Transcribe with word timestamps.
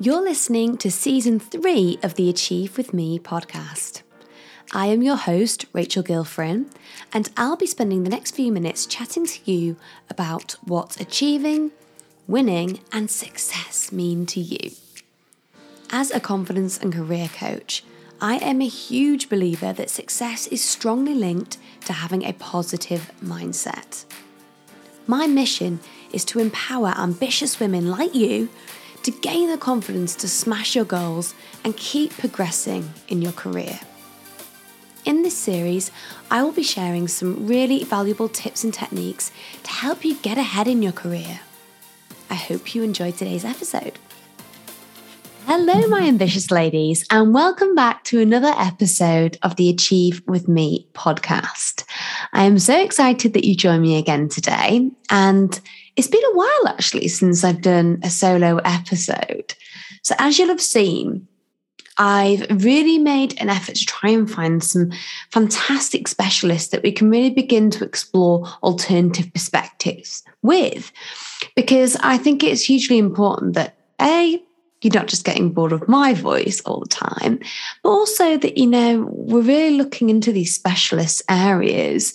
You're 0.00 0.22
listening 0.22 0.78
to 0.78 0.90
season 0.90 1.38
three 1.38 1.98
of 2.02 2.14
the 2.14 2.30
Achieve 2.30 2.78
With 2.78 2.94
Me 2.94 3.18
podcast. 3.18 4.00
I 4.72 4.86
am 4.86 5.02
your 5.02 5.16
host, 5.16 5.66
Rachel 5.74 6.02
Gilfrin, 6.02 6.70
and 7.12 7.30
I'll 7.36 7.56
be 7.56 7.66
spending 7.66 8.02
the 8.02 8.08
next 8.08 8.30
few 8.30 8.50
minutes 8.50 8.86
chatting 8.86 9.26
to 9.26 9.52
you 9.52 9.76
about 10.08 10.56
what 10.64 10.98
achieving, 10.98 11.70
winning, 12.26 12.80
and 12.92 13.10
success 13.10 13.92
mean 13.92 14.24
to 14.26 14.40
you. 14.40 14.70
As 15.90 16.10
a 16.10 16.20
confidence 16.20 16.78
and 16.78 16.90
career 16.90 17.28
coach, 17.28 17.84
I 18.22 18.36
am 18.36 18.62
a 18.62 18.66
huge 18.66 19.28
believer 19.28 19.74
that 19.74 19.90
success 19.90 20.46
is 20.46 20.64
strongly 20.64 21.14
linked 21.14 21.58
to 21.84 21.92
having 21.92 22.24
a 22.24 22.32
positive 22.32 23.12
mindset. 23.22 24.06
My 25.06 25.26
mission 25.26 25.80
is 26.10 26.24
to 26.26 26.38
empower 26.38 26.94
ambitious 26.96 27.60
women 27.60 27.90
like 27.90 28.14
you 28.14 28.48
to 29.02 29.10
gain 29.10 29.50
the 29.50 29.58
confidence 29.58 30.14
to 30.16 30.28
smash 30.28 30.74
your 30.74 30.84
goals 30.84 31.34
and 31.64 31.76
keep 31.76 32.16
progressing 32.16 32.92
in 33.08 33.22
your 33.22 33.32
career. 33.32 33.80
In 35.04 35.22
this 35.22 35.36
series, 35.36 35.90
I 36.30 36.42
will 36.42 36.52
be 36.52 36.62
sharing 36.62 37.08
some 37.08 37.46
really 37.46 37.82
valuable 37.82 38.28
tips 38.28 38.62
and 38.62 38.72
techniques 38.72 39.32
to 39.64 39.70
help 39.70 40.04
you 40.04 40.14
get 40.16 40.38
ahead 40.38 40.68
in 40.68 40.82
your 40.82 40.92
career. 40.92 41.40
I 42.30 42.34
hope 42.34 42.74
you 42.74 42.82
enjoyed 42.82 43.16
today's 43.16 43.44
episode. 43.44 43.98
Hello, 45.44 45.86
my 45.88 46.02
ambitious 46.02 46.50
ladies, 46.50 47.04
and 47.10 47.34
welcome 47.34 47.74
back 47.74 48.04
to 48.04 48.20
another 48.20 48.52
episode 48.56 49.38
of 49.42 49.56
the 49.56 49.68
Achieve 49.68 50.22
With 50.26 50.46
Me 50.46 50.88
podcast. 50.94 51.84
I 52.32 52.44
am 52.44 52.58
so 52.60 52.80
excited 52.80 53.34
that 53.34 53.44
you 53.44 53.56
join 53.56 53.82
me 53.82 53.98
again 53.98 54.28
today. 54.28 54.90
And 55.10 55.60
it's 55.96 56.06
been 56.06 56.24
a 56.24 56.36
while 56.36 56.68
actually 56.68 57.08
since 57.08 57.42
I've 57.42 57.60
done 57.60 57.98
a 58.04 58.08
solo 58.08 58.58
episode. 58.58 59.54
So, 60.02 60.14
as 60.18 60.38
you'll 60.38 60.48
have 60.48 60.62
seen, 60.62 61.26
I've 61.98 62.64
really 62.64 62.98
made 62.98 63.40
an 63.40 63.50
effort 63.50 63.74
to 63.74 63.84
try 63.84 64.10
and 64.10 64.30
find 64.30 64.62
some 64.62 64.92
fantastic 65.30 66.08
specialists 66.08 66.70
that 66.70 66.82
we 66.82 66.92
can 66.92 67.10
really 67.10 67.30
begin 67.30 67.68
to 67.70 67.84
explore 67.84 68.46
alternative 68.62 69.32
perspectives 69.32 70.22
with. 70.42 70.92
Because 71.56 71.96
I 71.96 72.16
think 72.16 72.42
it's 72.42 72.62
hugely 72.62 72.98
important 72.98 73.54
that 73.54 73.76
A, 74.00 74.42
you're 74.82 74.92
not 74.92 75.06
just 75.06 75.24
getting 75.24 75.52
bored 75.52 75.72
of 75.72 75.88
my 75.88 76.12
voice 76.12 76.60
all 76.62 76.80
the 76.80 76.88
time, 76.88 77.38
but 77.82 77.90
also 77.90 78.36
that, 78.36 78.58
you 78.58 78.66
know, 78.66 79.08
we're 79.10 79.40
really 79.40 79.76
looking 79.76 80.10
into 80.10 80.32
these 80.32 80.54
specialist 80.54 81.22
areas 81.30 82.12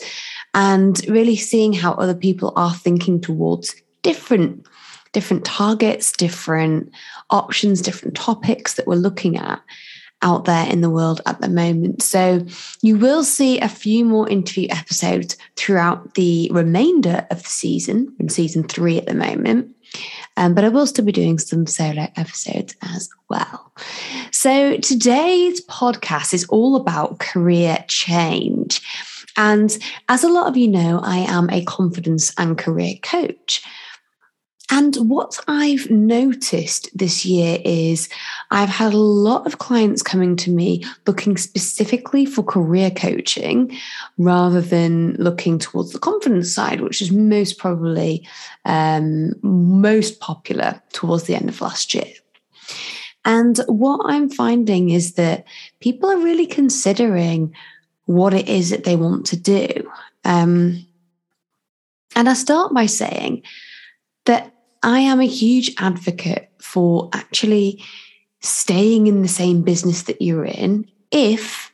and 0.54 1.02
really 1.08 1.36
seeing 1.36 1.74
how 1.74 1.94
other 1.94 2.16
people 2.16 2.54
are 2.56 2.74
thinking 2.74 3.20
towards 3.20 3.76
different 4.04 4.68
different 5.14 5.46
targets 5.46 6.12
different 6.12 6.92
options 7.30 7.82
different 7.82 8.16
topics 8.16 8.74
that 8.74 8.86
we're 8.86 8.96
looking 8.96 9.38
at 9.38 9.62
out 10.22 10.46
there 10.46 10.68
in 10.68 10.82
the 10.82 10.90
world 10.90 11.22
at 11.28 11.42
the 11.42 11.50
moment. 11.50 12.02
So 12.02 12.46
you 12.82 12.98
will 12.98 13.24
see 13.24 13.60
a 13.60 13.70
few 13.70 14.04
more 14.04 14.28
interview 14.28 14.68
episodes 14.72 15.38
throughout 15.56 16.16
the 16.16 16.50
remainder 16.52 17.28
of 17.30 17.44
the 17.44 17.50
season 17.50 18.16
in 18.20 18.30
season 18.30 18.64
three 18.64 18.98
at 18.98 19.06
the 19.06 19.14
moment 19.14 19.76
um, 20.38 20.54
but 20.54 20.64
I 20.64 20.70
will 20.70 20.88
still 20.88 21.06
be 21.06 21.12
doing 21.12 21.40
some 21.40 21.66
solo 21.66 22.08
episodes 22.16 22.76
as 22.82 23.10
well. 23.30 23.74
So 24.32 24.78
today's 24.78 25.66
podcast 25.66 26.34
is 26.34 26.46
all 26.46 26.76
about 26.76 27.20
career 27.20 27.84
change. 27.88 28.82
And 29.36 29.78
as 30.10 30.24
a 30.24 30.30
lot 30.30 30.48
of 30.48 30.58
you 30.58 30.68
know, 30.68 31.00
I 31.04 31.18
am 31.18 31.50
a 31.50 31.64
confidence 31.66 32.34
and 32.38 32.58
career 32.58 32.96
coach. 33.02 33.64
And 34.70 34.96
what 34.98 35.40
I've 35.48 35.90
noticed 35.90 36.90
this 36.98 37.26
year 37.26 37.58
is 37.64 38.10
I've 38.52 38.70
had 38.70 38.94
a 38.94 38.98
lot 38.98 39.48
of 39.48 39.60
clients 39.60 40.04
coming 40.04 40.36
to 40.38 40.52
me 40.52 40.84
looking 41.06 41.38
specifically 41.38 42.26
for 42.26 42.44
career 42.44 42.92
coaching 42.92 43.78
rather 44.18 44.60
than 44.60 45.14
looking 45.14 45.58
towards 45.58 45.94
the 45.94 46.00
confidence 46.00 46.54
side, 46.54 46.82
which 46.82 47.02
is 47.02 47.12
most 47.12 47.58
probably 47.58 48.28
um, 48.66 49.34
most 49.42 50.20
popular 50.20 50.82
towards 50.92 51.24
the 51.24 51.36
end 51.36 51.48
of 51.48 51.62
last 51.62 51.94
year. 51.94 52.12
And 53.24 53.58
what 53.68 54.02
I'm 54.06 54.30
finding 54.30 54.90
is 54.90 55.14
that 55.14 55.46
people 55.80 56.10
are 56.12 56.20
really 56.20 56.46
considering 56.46 57.54
what 58.06 58.34
it 58.34 58.50
is 58.50 58.70
that 58.72 58.84
they 58.84 58.98
want 58.98 59.26
to 59.28 59.38
do. 59.38 59.90
Um, 60.26 60.86
and 62.16 62.28
I 62.28 62.34
start 62.34 62.74
by 62.74 62.86
saying 62.86 63.44
that 64.26 64.54
I 64.84 65.00
am 65.00 65.20
a 65.20 65.26
huge 65.26 65.74
advocate 65.78 66.50
for 66.60 67.10
actually 67.14 67.84
staying 68.42 69.08
in 69.08 69.22
the 69.22 69.28
same 69.28 69.64
business 69.64 70.04
that 70.04 70.22
you're 70.22 70.46
in 70.46 70.90
if 71.12 71.74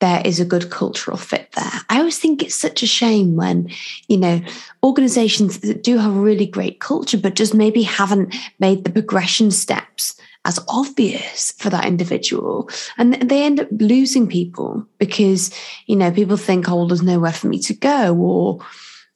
there 0.00 0.22
is 0.24 0.40
a 0.40 0.44
good 0.44 0.68
cultural 0.68 1.16
fit 1.16 1.52
there. 1.52 1.72
I 1.88 1.98
always 1.98 2.18
think 2.18 2.42
it's 2.42 2.56
such 2.56 2.82
a 2.82 2.88
shame 2.88 3.36
when, 3.36 3.70
you 4.08 4.16
know, 4.16 4.40
organizations 4.82 5.60
that 5.60 5.84
do 5.84 5.96
have 5.96 6.16
a 6.16 6.20
really 6.20 6.46
great 6.46 6.80
culture, 6.80 7.18
but 7.18 7.36
just 7.36 7.54
maybe 7.54 7.82
haven't 7.84 8.34
made 8.58 8.82
the 8.82 8.90
progression 8.90 9.52
steps 9.52 10.16
as 10.44 10.58
obvious 10.68 11.52
for 11.52 11.70
that 11.70 11.84
individual. 11.86 12.68
And 12.98 13.14
they 13.14 13.44
end 13.44 13.60
up 13.60 13.68
losing 13.70 14.26
people 14.26 14.84
because, 14.98 15.54
you 15.86 15.94
know, 15.94 16.10
people 16.10 16.36
think, 16.36 16.68
oh, 16.68 16.76
well, 16.76 16.88
there's 16.88 17.02
nowhere 17.02 17.32
for 17.32 17.46
me 17.46 17.60
to 17.60 17.74
go, 17.74 18.16
or, 18.16 18.58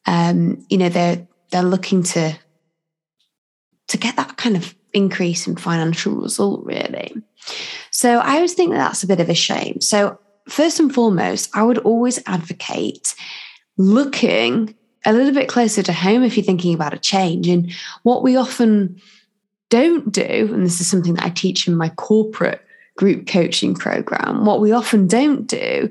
um, 0.06 0.64
you 0.68 0.78
know, 0.78 0.88
they're, 0.88 1.26
they're 1.50 1.64
looking 1.64 2.04
to 2.04 2.38
to 3.88 3.96
get 3.96 4.16
that 4.16 4.36
kind 4.36 4.56
of 4.56 4.74
increase 4.92 5.46
in 5.46 5.56
financial 5.56 6.14
result, 6.14 6.64
really. 6.64 7.14
So 7.90 8.18
I 8.18 8.36
always 8.36 8.54
think 8.54 8.72
that 8.72 8.78
that's 8.78 9.02
a 9.02 9.06
bit 9.06 9.20
of 9.20 9.28
a 9.28 9.34
shame. 9.34 9.80
So, 9.80 10.18
first 10.48 10.80
and 10.80 10.92
foremost, 10.92 11.50
I 11.54 11.62
would 11.62 11.78
always 11.78 12.20
advocate 12.26 13.14
looking 13.76 14.74
a 15.04 15.12
little 15.12 15.32
bit 15.32 15.48
closer 15.48 15.82
to 15.82 15.92
home 15.92 16.24
if 16.24 16.36
you're 16.36 16.44
thinking 16.44 16.74
about 16.74 16.94
a 16.94 16.98
change. 16.98 17.48
And 17.48 17.72
what 18.02 18.22
we 18.22 18.36
often 18.36 19.00
don't 19.70 20.10
do, 20.10 20.50
and 20.52 20.64
this 20.64 20.80
is 20.80 20.88
something 20.88 21.14
that 21.14 21.24
I 21.24 21.30
teach 21.30 21.68
in 21.68 21.76
my 21.76 21.90
corporate 21.90 22.60
group 22.96 23.26
coaching 23.26 23.74
program, 23.74 24.44
what 24.44 24.60
we 24.60 24.72
often 24.72 25.06
don't 25.06 25.46
do 25.46 25.90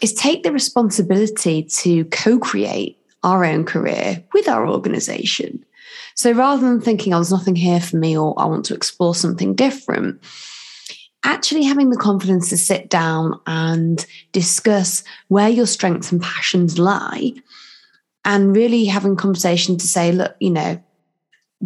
is 0.00 0.12
take 0.14 0.42
the 0.42 0.52
responsibility 0.52 1.62
to 1.64 2.04
co 2.06 2.38
create 2.38 2.98
our 3.22 3.44
own 3.44 3.64
career 3.64 4.22
with 4.32 4.48
our 4.48 4.68
organization. 4.68 5.64
So 6.14 6.32
rather 6.32 6.62
than 6.62 6.80
thinking, 6.80 7.12
oh, 7.12 7.18
there's 7.18 7.30
nothing 7.30 7.56
here 7.56 7.80
for 7.80 7.96
me 7.96 8.16
or 8.16 8.38
I 8.38 8.46
want 8.46 8.64
to 8.66 8.74
explore 8.74 9.14
something 9.14 9.54
different, 9.54 10.22
actually 11.24 11.64
having 11.64 11.90
the 11.90 11.96
confidence 11.96 12.50
to 12.50 12.56
sit 12.56 12.88
down 12.90 13.40
and 13.46 14.04
discuss 14.32 15.02
where 15.28 15.48
your 15.48 15.66
strengths 15.66 16.12
and 16.12 16.22
passions 16.22 16.78
lie 16.78 17.32
and 18.24 18.54
really 18.54 18.84
having 18.84 19.16
conversation 19.16 19.76
to 19.76 19.86
say, 19.86 20.12
look, 20.12 20.34
you 20.40 20.50
know, 20.50 20.82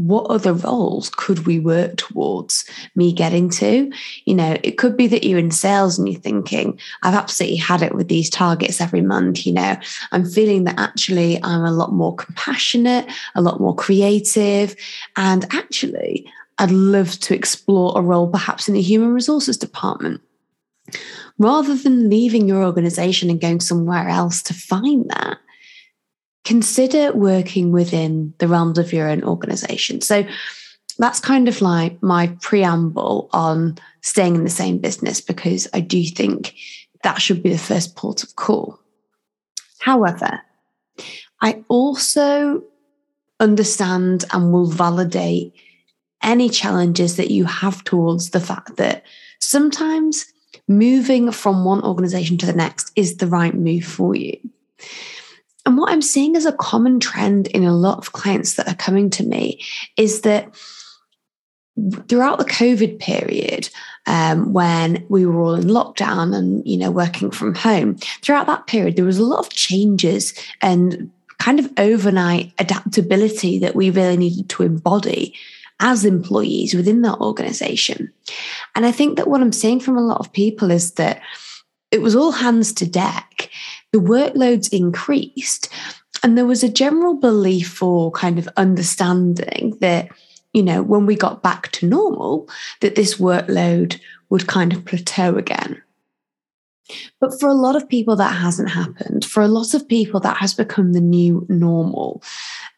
what 0.06 0.31
other 0.31 0.53
roles 0.53 1.10
could 1.10 1.47
we 1.47 1.59
work 1.59 1.97
towards 1.97 2.64
me 2.94 3.12
getting 3.12 3.50
to? 3.50 3.92
You 4.25 4.34
know, 4.34 4.56
it 4.62 4.78
could 4.78 4.97
be 4.97 5.06
that 5.09 5.25
you're 5.25 5.38
in 5.38 5.50
sales 5.50 5.98
and 5.98 6.09
you're 6.09 6.20
thinking, 6.20 6.78
I've 7.03 7.14
absolutely 7.14 7.56
had 7.56 7.82
it 7.82 7.94
with 7.94 8.08
these 8.08 8.31
targets 8.31 8.81
every 8.81 9.03
month. 9.03 9.47
You 9.47 9.54
know, 9.54 9.76
I'm 10.12 10.25
feeling 10.25 10.64
that 10.64 10.78
actually 10.78 11.42
I'm 11.42 11.64
a 11.64 11.72
lot 11.72 11.92
more 11.92 12.14
compassionate, 12.14 13.06
a 13.34 13.42
lot 13.42 13.60
more 13.60 13.75
creative. 13.75 14.76
And 15.16 15.47
actually, 15.53 16.31
I'd 16.58 16.70
love 16.70 17.19
to 17.20 17.34
explore 17.34 17.97
a 17.97 18.03
role 18.03 18.28
perhaps 18.28 18.69
in 18.69 18.75
the 18.75 18.82
human 18.82 19.12
resources 19.12 19.56
department. 19.56 20.20
Rather 21.38 21.76
than 21.76 22.10
leaving 22.10 22.48
your 22.48 22.64
organization 22.64 23.31
and 23.31 23.41
going 23.41 23.60
somewhere 23.60 24.08
else 24.08 24.42
to 24.42 24.54
find 24.54 25.08
that, 25.10 25.38
consider 26.48 27.12
working 27.12 27.72
within 27.72 28.32
the 28.38 28.48
realms 28.48 28.78
of 28.78 28.91
your 28.91 29.06
own 29.06 29.22
organization. 29.22 30.00
So 30.00 30.26
that's 30.96 31.20
kind 31.20 31.46
of 31.46 31.61
like 31.61 32.02
my 32.02 32.34
preamble 32.40 33.28
on 33.34 33.76
staying 34.00 34.34
in 34.34 34.44
the 34.44 34.50
same 34.50 34.78
business 34.78 35.20
because 35.20 35.69
I 35.75 35.81
do 35.81 36.02
think 36.05 36.55
that 37.02 37.20
should 37.20 37.43
be 37.43 37.50
the 37.50 37.58
first 37.58 37.96
port 37.96 38.23
of 38.23 38.34
call. 38.37 38.81
However, 39.81 40.40
I 41.43 41.62
also 41.69 42.62
understand 43.38 44.25
and 44.32 44.50
will 44.50 44.70
validate 44.70 45.52
any 46.23 46.49
challenges 46.49 47.19
that 47.19 47.31
you 47.31 47.44
have 47.44 47.84
towards 47.84 48.31
the 48.31 48.40
fact 48.40 48.76
that 48.76 49.05
sometimes 49.38 50.25
moving 50.67 51.31
from 51.31 51.67
one 51.67 51.84
organization 51.84 52.38
to 52.38 52.46
the 52.46 52.55
next 52.55 52.90
is 52.96 53.19
the 53.19 53.26
right 53.26 53.55
move 53.55 53.84
for 53.84 54.14
you. 54.14 54.38
And 55.69 55.76
what 55.76 55.93
I'm 55.93 56.00
seeing 56.00 56.35
as 56.35 56.47
a 56.47 56.53
common 56.53 56.99
trend 56.99 57.49
in 57.49 57.62
a 57.62 57.76
lot 57.76 57.99
of 57.99 58.12
clients 58.12 58.55
that 58.55 58.69
are 58.69 58.75
coming 58.76 59.11
to 59.11 59.23
me 59.23 59.62
is 59.99 60.23
that 60.23 60.49
throughout 62.09 62.38
the 62.38 62.47
COVID 62.47 62.99
period, 62.99 63.69
um, 64.06 64.55
when 64.55 65.05
we 65.11 65.26
were 65.26 65.38
all 65.38 65.55
in 65.55 65.65
lockdown 65.65 66.35
and 66.35 66.67
you 66.67 66.79
know 66.79 66.91
working 66.91 67.31
from 67.31 67.55
home, 67.55 67.97
throughout 68.23 68.47
that 68.47 68.67
period 68.67 68.97
there 68.97 69.05
was 69.05 69.19
a 69.19 69.23
lot 69.23 69.41
of 69.41 69.50
changes 69.50 70.32
and 70.62 71.11
kind 71.38 71.59
of 71.59 71.71
overnight 71.76 72.50
adaptability 72.59 73.59
that 73.59 73.76
we 73.76 73.91
really 73.91 74.17
needed 74.17 74.49
to 74.49 74.62
embody 74.62 75.35
as 75.81 76.06
employees 76.06 76.73
within 76.73 77.03
that 77.03 77.19
organization. 77.19 78.11
And 78.75 78.87
I 78.87 78.91
think 78.91 79.19
that 79.19 79.29
what 79.29 79.43
I'm 79.43 79.53
seeing 79.53 79.81
from 79.81 79.99
a 79.99 80.06
lot 80.06 80.21
of 80.21 80.32
people 80.32 80.71
is 80.71 80.93
that 80.93 81.21
it 81.91 82.03
was 82.03 82.14
all 82.14 82.32
hands 82.32 82.73
to 82.75 82.88
deck. 82.88 83.50
The 83.93 84.00
workloads 84.00 84.73
increased, 84.73 85.69
and 86.23 86.37
there 86.37 86.46
was 86.46 86.62
a 86.62 86.69
general 86.69 87.14
belief 87.14 87.82
or 87.82 88.11
kind 88.11 88.38
of 88.38 88.49
understanding 88.56 89.76
that, 89.81 90.08
you 90.52 90.62
know, 90.62 90.82
when 90.82 91.06
we 91.06 91.17
got 91.17 91.43
back 91.43 91.70
to 91.73 91.87
normal, 91.87 92.49
that 92.81 92.96
this 92.96 93.17
workload 93.17 93.99
would 94.29 94.46
kind 94.46 94.73
of 94.73 94.85
plateau 94.85 95.37
again. 95.37 95.82
But 97.20 97.38
for 97.38 97.49
a 97.49 97.55
lot 97.55 97.76
of 97.76 97.88
people, 97.88 98.17
that 98.17 98.35
hasn't 98.35 98.70
happened. 98.70 99.25
For 99.25 99.43
a 99.43 99.49
lot 99.49 99.75
of 99.75 99.88
people, 99.88 100.20
that 100.20 100.38
has 100.38 100.55
become 100.55 100.93
the 100.93 101.00
new 101.00 101.46
normal. 101.49 102.23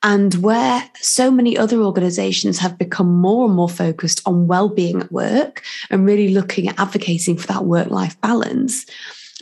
And 0.03 0.35
where 0.37 0.89
so 0.97 1.31
many 1.31 1.57
other 1.57 1.81
organizations 1.81 2.59
have 2.59 2.79
become 2.79 3.21
more 3.21 3.47
and 3.47 3.55
more 3.55 3.69
focused 3.69 4.21
on 4.27 4.49
well-being 4.49 5.01
at 5.01 5.13
work 5.13 5.63
and 5.91 6.07
really 6.07 6.29
looking 6.29 6.69
at 6.69 6.79
advocating 6.81 7.37
for 7.37 7.47
that 7.49 7.67
work-life 7.67 8.21
balance, 8.21 8.87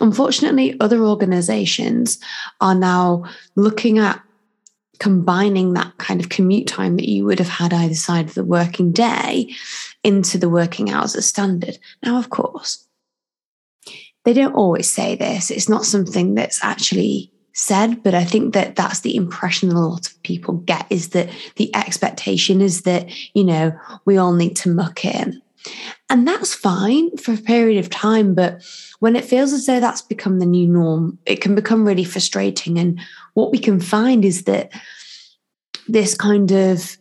unfortunately, 0.00 0.78
other 0.80 1.04
organizations 1.04 2.18
are 2.60 2.74
now 2.74 3.24
looking 3.56 3.98
at 3.98 4.22
combining 4.98 5.74
that 5.74 5.96
kind 5.98 6.20
of 6.20 6.28
commute 6.28 6.66
time 6.66 6.96
that 6.96 7.08
you 7.08 7.24
would 7.24 7.38
have 7.38 7.48
had 7.48 7.72
either 7.72 7.94
side 7.94 8.26
of 8.26 8.34
the 8.34 8.44
working 8.44 8.92
day 8.92 9.54
into 10.02 10.38
the 10.38 10.48
working 10.48 10.90
hours 10.90 11.14
as 11.14 11.26
standard. 11.26 11.78
Now, 12.02 12.18
of 12.18 12.30
course, 12.30 12.86
they 14.24 14.32
don't 14.32 14.54
always 14.54 14.90
say 14.90 15.14
this. 15.14 15.50
It's 15.50 15.68
not 15.68 15.84
something 15.84 16.34
that's 16.34 16.62
actually 16.62 17.32
said, 17.52 18.02
but 18.02 18.14
I 18.14 18.24
think 18.24 18.54
that 18.54 18.76
that's 18.76 19.00
the 19.00 19.16
impression 19.16 19.68
that 19.68 19.76
a 19.76 19.80
lot 19.80 20.06
of 20.06 20.22
people 20.22 20.54
get 20.54 20.86
is 20.90 21.10
that 21.10 21.28
the 21.56 21.74
expectation 21.74 22.60
is 22.60 22.82
that, 22.82 23.08
you 23.34 23.44
know, 23.44 23.72
we 24.04 24.16
all 24.16 24.32
need 24.32 24.56
to 24.56 24.70
muck 24.70 25.04
in. 25.04 25.42
And 26.10 26.26
that's 26.26 26.54
fine 26.54 27.16
for 27.16 27.34
a 27.34 27.38
period 27.38 27.78
of 27.78 27.90
time. 27.90 28.34
But 28.34 28.62
when 29.00 29.16
it 29.16 29.24
feels 29.24 29.52
as 29.52 29.66
though 29.66 29.80
that's 29.80 30.02
become 30.02 30.38
the 30.38 30.46
new 30.46 30.66
norm, 30.66 31.18
it 31.26 31.40
can 31.40 31.54
become 31.54 31.86
really 31.86 32.04
frustrating. 32.04 32.78
And 32.78 33.00
what 33.34 33.50
we 33.50 33.58
can 33.58 33.80
find 33.80 34.24
is 34.24 34.44
that 34.44 34.72
this 35.86 36.14
kind 36.14 36.50
of 36.50 36.96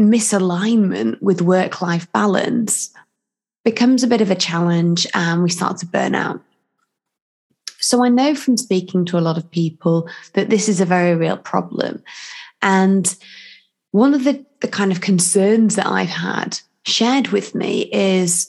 misalignment 0.00 1.20
with 1.20 1.42
work 1.42 1.82
life 1.82 2.10
balance 2.12 2.90
becomes 3.64 4.02
a 4.02 4.06
bit 4.06 4.20
of 4.20 4.30
a 4.30 4.36
challenge 4.36 5.06
and 5.14 5.42
we 5.42 5.50
start 5.50 5.78
to 5.78 5.86
burn 5.86 6.14
out. 6.14 6.40
So 7.80 8.04
I 8.04 8.08
know 8.08 8.34
from 8.34 8.56
speaking 8.56 9.04
to 9.06 9.18
a 9.18 9.20
lot 9.20 9.38
of 9.38 9.50
people 9.50 10.08
that 10.34 10.50
this 10.50 10.68
is 10.68 10.80
a 10.80 10.86
very 10.86 11.14
real 11.14 11.36
problem. 11.36 12.02
And 12.60 13.14
one 13.90 14.14
of 14.14 14.24
the, 14.24 14.44
the 14.60 14.68
kind 14.68 14.92
of 14.92 15.00
concerns 15.00 15.76
that 15.76 15.86
I've 15.86 16.08
had 16.08 16.60
shared 16.88 17.28
with 17.28 17.54
me 17.54 17.82
is 17.92 18.48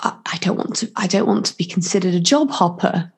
I 0.00 0.36
don't 0.40 0.56
want 0.56 0.76
to 0.76 0.92
I 0.96 1.06
don't 1.06 1.26
want 1.26 1.46
to 1.46 1.56
be 1.56 1.64
considered 1.64 2.14
a 2.14 2.20
job 2.20 2.50
hopper. 2.50 3.10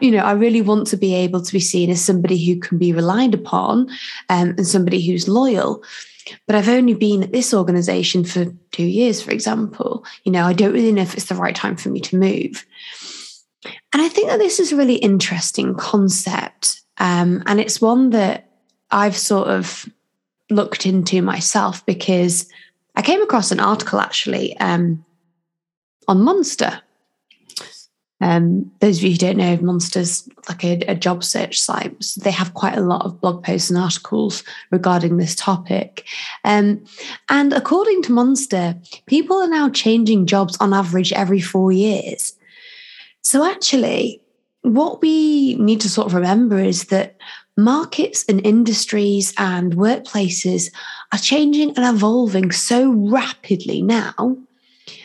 You 0.00 0.10
know, 0.10 0.18
I 0.18 0.32
really 0.32 0.60
want 0.60 0.86
to 0.88 0.96
be 0.98 1.14
able 1.14 1.40
to 1.40 1.52
be 1.52 1.60
seen 1.60 1.88
as 1.88 2.04
somebody 2.04 2.44
who 2.44 2.60
can 2.60 2.76
be 2.76 2.92
relied 2.92 3.32
upon 3.32 3.88
um, 4.28 4.50
and 4.50 4.66
somebody 4.66 5.06
who's 5.06 5.26
loyal. 5.26 5.82
But 6.46 6.56
I've 6.56 6.68
only 6.68 6.92
been 6.92 7.22
at 7.22 7.32
this 7.32 7.54
organization 7.54 8.24
for 8.24 8.46
two 8.72 8.84
years, 8.84 9.22
for 9.22 9.30
example. 9.30 10.04
You 10.24 10.32
know, 10.32 10.44
I 10.44 10.52
don't 10.52 10.74
really 10.74 10.92
know 10.92 11.00
if 11.00 11.14
it's 11.14 11.30
the 11.30 11.34
right 11.34 11.54
time 11.54 11.76
for 11.76 11.88
me 11.88 12.00
to 12.00 12.18
move. 12.18 12.66
And 13.94 14.02
I 14.02 14.10
think 14.10 14.28
that 14.28 14.38
this 14.38 14.60
is 14.60 14.72
a 14.72 14.76
really 14.76 14.96
interesting 14.96 15.74
concept. 15.74 16.82
Um, 16.98 17.42
and 17.46 17.58
it's 17.58 17.80
one 17.80 18.10
that 18.10 18.50
I've 18.90 19.16
sort 19.16 19.48
of 19.48 19.88
looked 20.50 20.84
into 20.84 21.22
myself 21.22 21.84
because 21.86 22.46
I 22.98 23.02
came 23.02 23.22
across 23.22 23.52
an 23.52 23.60
article 23.60 24.00
actually 24.00 24.58
um, 24.58 25.04
on 26.08 26.20
Monster. 26.20 26.82
Um, 28.20 28.72
those 28.80 28.98
of 28.98 29.04
you 29.04 29.12
who 29.12 29.16
don't 29.16 29.36
know, 29.36 29.56
Monster's 29.58 30.28
like 30.48 30.64
a, 30.64 30.80
a 30.88 30.96
job 30.96 31.22
search 31.22 31.60
site. 31.60 31.94
So 32.02 32.20
they 32.20 32.32
have 32.32 32.54
quite 32.54 32.76
a 32.76 32.80
lot 32.80 33.06
of 33.06 33.20
blog 33.20 33.44
posts 33.44 33.70
and 33.70 33.78
articles 33.78 34.42
regarding 34.72 35.16
this 35.16 35.36
topic. 35.36 36.04
Um, 36.44 36.84
and 37.28 37.52
according 37.52 38.02
to 38.02 38.12
Monster, 38.12 38.74
people 39.06 39.36
are 39.36 39.48
now 39.48 39.68
changing 39.68 40.26
jobs 40.26 40.56
on 40.58 40.74
average 40.74 41.12
every 41.12 41.40
four 41.40 41.70
years. 41.70 42.34
So, 43.22 43.44
actually, 43.44 44.20
what 44.62 45.00
we 45.02 45.54
need 45.54 45.80
to 45.82 45.88
sort 45.88 46.08
of 46.08 46.14
remember 46.14 46.58
is 46.58 46.86
that 46.86 47.16
markets 47.58 48.24
and 48.28 48.46
industries 48.46 49.34
and 49.36 49.74
workplaces 49.74 50.72
are 51.12 51.18
changing 51.18 51.76
and 51.76 51.84
evolving 51.84 52.52
so 52.52 52.90
rapidly 52.90 53.82
now 53.82 54.36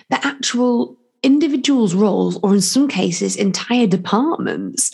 that 0.10 0.26
actual 0.26 0.96
individuals' 1.24 1.96
roles, 1.96 2.40
or 2.44 2.54
in 2.54 2.62
some 2.62 2.88
cases, 2.88 3.36
entire 3.36 3.88
departments, 3.88 4.92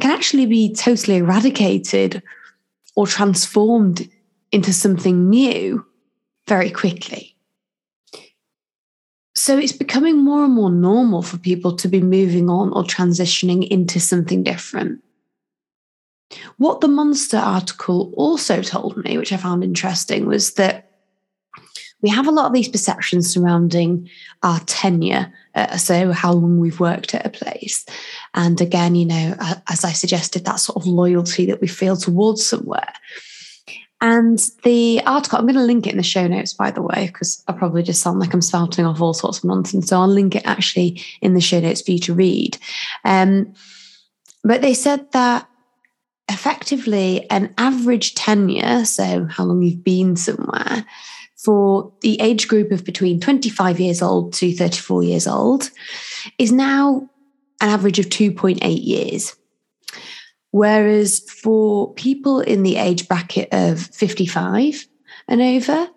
can 0.00 0.10
actually 0.10 0.46
be 0.46 0.72
totally 0.72 1.16
eradicated 1.16 2.22
or 2.94 3.06
transformed 3.06 4.08
into 4.52 4.72
something 4.72 5.28
new 5.28 5.84
very 6.46 6.70
quickly. 6.70 7.34
So 9.34 9.58
it's 9.58 9.72
becoming 9.72 10.18
more 10.18 10.44
and 10.44 10.52
more 10.52 10.70
normal 10.70 11.22
for 11.22 11.38
people 11.38 11.74
to 11.76 11.88
be 11.88 12.00
moving 12.00 12.48
on 12.50 12.72
or 12.74 12.84
transitioning 12.84 13.66
into 13.66 13.98
something 13.98 14.42
different. 14.42 15.02
What 16.58 16.80
the 16.80 16.88
Monster 16.88 17.38
article 17.38 18.12
also 18.16 18.62
told 18.62 18.96
me, 19.04 19.18
which 19.18 19.32
I 19.32 19.36
found 19.36 19.64
interesting, 19.64 20.26
was 20.26 20.54
that 20.54 20.90
we 22.02 22.10
have 22.10 22.26
a 22.26 22.32
lot 22.32 22.46
of 22.46 22.52
these 22.52 22.68
perceptions 22.68 23.32
surrounding 23.32 24.10
our 24.42 24.58
tenure, 24.60 25.32
uh, 25.54 25.76
so 25.76 26.10
how 26.12 26.32
long 26.32 26.58
we've 26.58 26.80
worked 26.80 27.14
at 27.14 27.24
a 27.24 27.30
place. 27.30 27.86
And 28.34 28.60
again, 28.60 28.96
you 28.96 29.06
know, 29.06 29.36
as 29.68 29.84
I 29.84 29.92
suggested, 29.92 30.44
that 30.44 30.58
sort 30.58 30.76
of 30.76 30.86
loyalty 30.86 31.46
that 31.46 31.60
we 31.60 31.68
feel 31.68 31.96
towards 31.96 32.44
somewhere. 32.44 32.92
And 34.00 34.44
the 34.64 35.00
article, 35.06 35.38
I'm 35.38 35.44
going 35.44 35.54
to 35.54 35.62
link 35.62 35.86
it 35.86 35.90
in 35.90 35.96
the 35.96 36.02
show 36.02 36.26
notes, 36.26 36.52
by 36.52 36.72
the 36.72 36.82
way, 36.82 37.06
because 37.06 37.44
I 37.46 37.52
probably 37.52 37.84
just 37.84 38.02
sound 38.02 38.18
like 38.18 38.34
I'm 38.34 38.42
spouting 38.42 38.84
off 38.84 39.00
all 39.00 39.14
sorts 39.14 39.38
of 39.38 39.44
nonsense. 39.44 39.86
So 39.86 40.00
I'll 40.00 40.08
link 40.08 40.34
it 40.34 40.42
actually 40.44 41.00
in 41.20 41.34
the 41.34 41.40
show 41.40 41.60
notes 41.60 41.82
for 41.82 41.92
you 41.92 42.00
to 42.00 42.14
read. 42.14 42.58
Um, 43.04 43.54
but 44.42 44.60
they 44.60 44.74
said 44.74 45.12
that 45.12 45.48
effectively 46.32 47.28
an 47.30 47.54
average 47.58 48.14
tenure, 48.14 48.84
so 48.84 49.26
how 49.30 49.44
long 49.44 49.62
you've 49.62 49.84
been 49.84 50.16
somewhere, 50.16 50.84
for 51.36 51.92
the 52.02 52.20
age 52.20 52.48
group 52.48 52.70
of 52.70 52.84
between 52.84 53.20
25 53.20 53.80
years 53.80 54.00
old 54.00 54.32
to 54.34 54.54
34 54.54 55.02
years 55.02 55.26
old 55.26 55.70
is 56.38 56.52
now 56.52 57.08
an 57.60 57.68
average 57.68 57.98
of 57.98 58.06
2.8 58.06 58.60
years. 58.62 59.34
Whereas 60.52 61.20
for 61.30 61.92
people 61.94 62.40
in 62.40 62.62
the 62.62 62.76
age 62.76 63.08
bracket 63.08 63.48
of 63.52 63.80
55 63.80 64.86
and 65.26 65.40
over, 65.40 65.88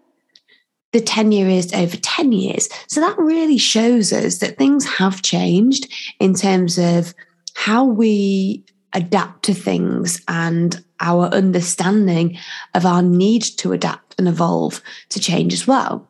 the 0.93 1.01
tenure 1.01 1.47
is 1.47 1.73
over 1.73 1.97
10 1.97 2.31
years. 2.31 2.69
So 2.87 3.01
that 3.01 3.17
really 3.17 3.57
shows 3.57 4.13
us 4.13 4.37
that 4.37 4.57
things 4.57 4.85
have 4.85 5.21
changed 5.21 5.91
in 6.19 6.33
terms 6.33 6.77
of 6.77 7.13
how 7.53 7.83
we 7.83 8.63
adapt 8.95 9.43
to 9.43 9.53
things 9.53 10.21
and 10.27 10.83
our 10.99 11.25
understanding 11.27 12.37
of 12.73 12.85
our 12.85 13.01
need 13.01 13.43
to 13.43 13.73
adapt 13.73 14.15
and 14.17 14.27
evolve 14.27 14.81
to 15.09 15.19
change 15.19 15.53
as 15.53 15.67
well. 15.67 16.07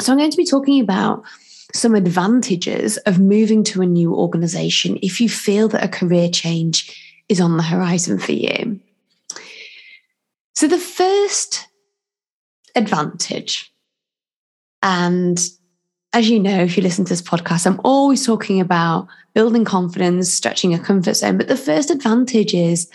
So 0.00 0.12
I'm 0.12 0.18
going 0.18 0.30
to 0.30 0.36
be 0.36 0.44
talking 0.44 0.80
about 0.80 1.22
some 1.72 1.94
advantages 1.94 2.96
of 2.98 3.18
moving 3.18 3.64
to 3.64 3.82
a 3.82 3.86
new 3.86 4.14
organization 4.14 4.98
if 5.02 5.20
you 5.20 5.28
feel 5.28 5.68
that 5.68 5.84
a 5.84 5.88
career 5.88 6.28
change 6.28 7.24
is 7.28 7.40
on 7.40 7.56
the 7.56 7.62
horizon 7.62 8.18
for 8.18 8.32
you. 8.32 8.80
So, 10.54 10.68
the 10.68 10.78
first 10.78 11.66
advantage, 12.74 13.72
and 14.82 15.40
as 16.12 16.28
you 16.28 16.38
know, 16.38 16.62
if 16.62 16.76
you 16.76 16.82
listen 16.82 17.04
to 17.04 17.08
this 17.08 17.22
podcast, 17.22 17.66
I'm 17.66 17.80
always 17.84 18.26
talking 18.26 18.60
about 18.60 19.08
building 19.34 19.64
confidence, 19.64 20.32
stretching 20.32 20.74
a 20.74 20.78
comfort 20.78 21.14
zone. 21.14 21.38
But 21.38 21.48
the 21.48 21.56
first 21.56 21.90
advantage 21.90 22.54
is 22.54 22.90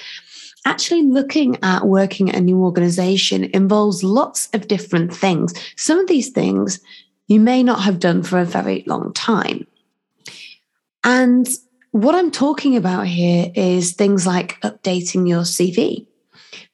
actually 0.65 1.03
looking 1.03 1.57
at 1.63 1.87
working 1.87 2.29
at 2.29 2.35
a 2.35 2.41
new 2.41 2.63
organization 2.63 3.45
involves 3.45 4.03
lots 4.03 4.49
of 4.53 4.67
different 4.67 5.13
things. 5.13 5.53
Some 5.77 5.97
of 5.97 6.07
these 6.07 6.29
things 6.29 6.79
you 7.27 7.39
may 7.39 7.63
not 7.63 7.81
have 7.81 7.99
done 7.99 8.21
for 8.21 8.39
a 8.39 8.45
very 8.45 8.83
long 8.85 9.13
time. 9.13 9.65
And 11.03 11.47
what 11.91 12.15
I'm 12.15 12.31
talking 12.31 12.75
about 12.75 13.07
here 13.07 13.51
is 13.55 13.93
things 13.93 14.27
like 14.27 14.59
updating 14.61 15.27
your 15.27 15.41
CV, 15.41 16.05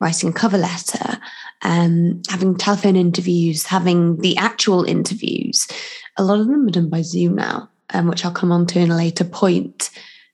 writing 0.02 0.30
a 0.30 0.34
cover 0.34 0.58
letter, 0.58 1.20
um, 1.62 2.22
having 2.30 2.58
telephone 2.58 2.96
interviews, 2.96 3.66
having 3.66 4.18
the 4.18 4.36
actual 4.38 4.84
interviews. 4.84 5.68
A 6.18 6.24
lot 6.24 6.40
of 6.40 6.48
them 6.48 6.68
are 6.68 6.72
done 6.72 6.90
by 6.90 7.02
Zoom 7.02 7.36
now, 7.36 7.70
um, 7.94 8.08
which 8.08 8.24
I'll 8.24 8.32
come 8.32 8.52
on 8.52 8.66
to 8.68 8.80
in 8.80 8.92
a 8.92 8.96
later 8.96 9.24
point. 9.24 9.90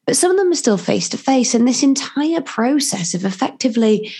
But 0.05 0.17
some 0.17 0.31
of 0.31 0.37
them 0.37 0.51
are 0.51 0.55
still 0.55 0.77
face 0.77 1.07
to 1.09 1.17
face. 1.17 1.53
And 1.53 1.67
this 1.67 1.83
entire 1.83 2.41
process 2.41 3.13
of 3.13 3.25
effectively 3.25 4.11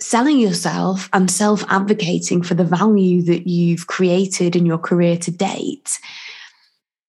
selling 0.00 0.38
yourself 0.38 1.08
and 1.12 1.30
self 1.30 1.64
advocating 1.68 2.42
for 2.42 2.54
the 2.54 2.64
value 2.64 3.22
that 3.22 3.46
you've 3.46 3.86
created 3.86 4.56
in 4.56 4.66
your 4.66 4.78
career 4.78 5.16
to 5.18 5.30
date 5.30 5.98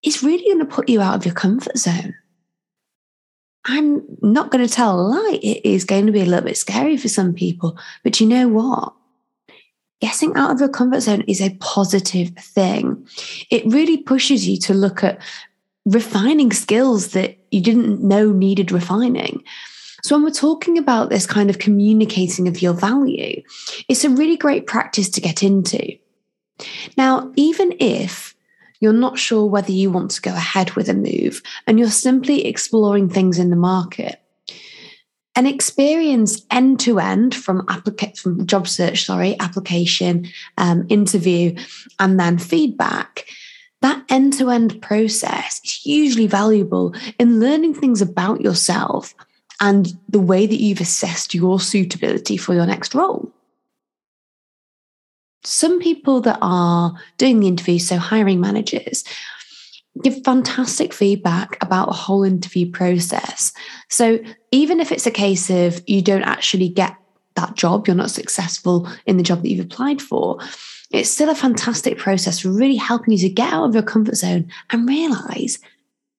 is 0.04 0.24
really 0.24 0.44
going 0.44 0.60
to 0.60 0.66
put 0.66 0.90
you 0.90 1.02
out 1.02 1.16
of 1.16 1.26
your 1.26 1.34
comfort 1.34 1.78
zone. 1.78 2.14
I'm 3.66 4.04
not 4.22 4.52
going 4.52 4.66
to 4.66 4.74
tell 4.74 5.00
a 5.00 5.02
lie. 5.02 5.40
It 5.42 5.66
is 5.66 5.86
going 5.86 6.06
to 6.06 6.12
be 6.12 6.22
a 6.22 6.26
little 6.26 6.46
bit 6.46 6.58
scary 6.58 6.98
for 6.98 7.08
some 7.08 7.34
people. 7.34 7.78
But 8.04 8.20
you 8.20 8.28
know 8.28 8.50
what? 8.50 8.94
Getting 10.04 10.36
out 10.36 10.52
of 10.52 10.60
your 10.60 10.68
comfort 10.68 11.00
zone 11.00 11.22
is 11.30 11.40
a 11.40 11.56
positive 11.62 12.32
thing. 12.32 13.08
It 13.50 13.66
really 13.66 13.96
pushes 13.96 14.46
you 14.46 14.58
to 14.58 14.74
look 14.74 15.02
at 15.02 15.18
refining 15.86 16.52
skills 16.52 17.14
that 17.14 17.38
you 17.52 17.62
didn't 17.62 18.04
know 18.04 18.34
needed 18.34 18.74
refining. 18.74 19.42
So, 20.04 20.14
when 20.14 20.26
we're 20.26 20.32
talking 20.32 20.78
about 20.78 21.10
this 21.10 21.26
kind 21.26 21.50
of 21.50 21.60
communicating 21.60 22.50
of 22.50 22.62
your 22.62 22.74
value, 22.74 23.42
it's 23.88 24.04
a 24.04 24.10
really 24.10 24.36
great 24.36 24.68
practice 24.68 25.08
to 25.08 25.22
get 25.22 25.42
into. 25.42 25.98
Now, 26.98 27.32
even 27.38 27.74
if 27.80 28.36
you're 28.82 28.92
not 28.92 29.18
sure 29.18 29.46
whether 29.46 29.72
you 29.72 29.90
want 29.90 30.12
to 30.12 30.22
go 30.22 30.32
ahead 30.32 30.72
with 30.72 30.90
a 30.90 30.94
move 30.94 31.42
and 31.66 31.80
you're 31.80 31.90
simply 31.90 32.46
exploring 32.46 33.08
things 33.08 33.40
in 33.40 33.52
the 33.52 33.56
market, 33.56 34.22
an 35.36 35.48
experience 35.48 36.42
end 36.52 36.80
to 36.82 37.00
end 37.00 37.34
from 37.34 37.66
applica- 37.68 38.18
from 38.18 38.46
job 38.46 38.68
search, 38.68 39.06
sorry, 39.06 39.36
application, 39.40 40.28
um, 40.58 40.86
interview, 40.90 41.56
and 42.00 42.20
then 42.20 42.38
feedback. 42.38 43.26
That 43.82 44.04
end 44.10 44.34
to 44.34 44.50
end 44.50 44.82
process 44.82 45.60
is 45.64 45.74
hugely 45.74 46.28
valuable 46.28 46.96
in 47.20 47.40
learning 47.40 47.74
things 47.74 48.02
about 48.02 48.42
yourself 48.42 49.14
and 49.60 49.98
the 50.08 50.20
way 50.20 50.46
that 50.46 50.62
you've 50.62 50.82
assessed 50.82 51.34
your 51.34 51.60
suitability 51.60 52.38
for 52.38 52.54
your 52.54 52.66
next 52.66 52.96
role. 52.96 53.32
Some 55.44 55.80
people 55.80 56.22
that 56.22 56.40
are 56.42 56.94
doing 57.18 57.40
the 57.40 57.48
interview, 57.48 57.80
so 57.80 57.98
hiring 57.98 58.40
managers, 58.40 59.04
give 60.02 60.24
fantastic 60.24 60.94
feedback 60.94 61.62
about 61.62 61.88
the 61.88 61.94
whole 61.94 62.24
interview 62.24 62.70
process. 62.70 63.54
So 63.90 64.20
even 64.52 64.80
if 64.80 64.92
it's 64.92 65.06
a 65.06 65.12
case 65.12 65.50
of 65.50 65.82
you 65.88 66.02
don't 66.02 66.24
actually 66.24 66.70
get 66.70 66.96
that 67.36 67.56
job, 67.56 67.88
you're 67.88 67.96
not 67.96 68.12
successful 68.12 68.88
in 69.06 69.18
the 69.18 69.24
job 69.24 69.42
that 69.42 69.50
you've 69.50 69.66
applied 69.66 70.02
for, 70.02 70.40
it's 70.92 71.10
still 71.10 71.30
a 71.30 71.36
fantastic 71.36 71.98
process 71.98 72.40
for 72.40 72.50
really 72.50 72.76
helping 72.76 73.14
you 73.14 73.20
to 73.20 73.30
get 73.30 73.52
out 73.52 73.66
of 73.66 73.74
your 73.74 73.84
comfort 73.84 74.16
zone 74.16 74.52
and 74.72 74.88
realize 74.88 75.60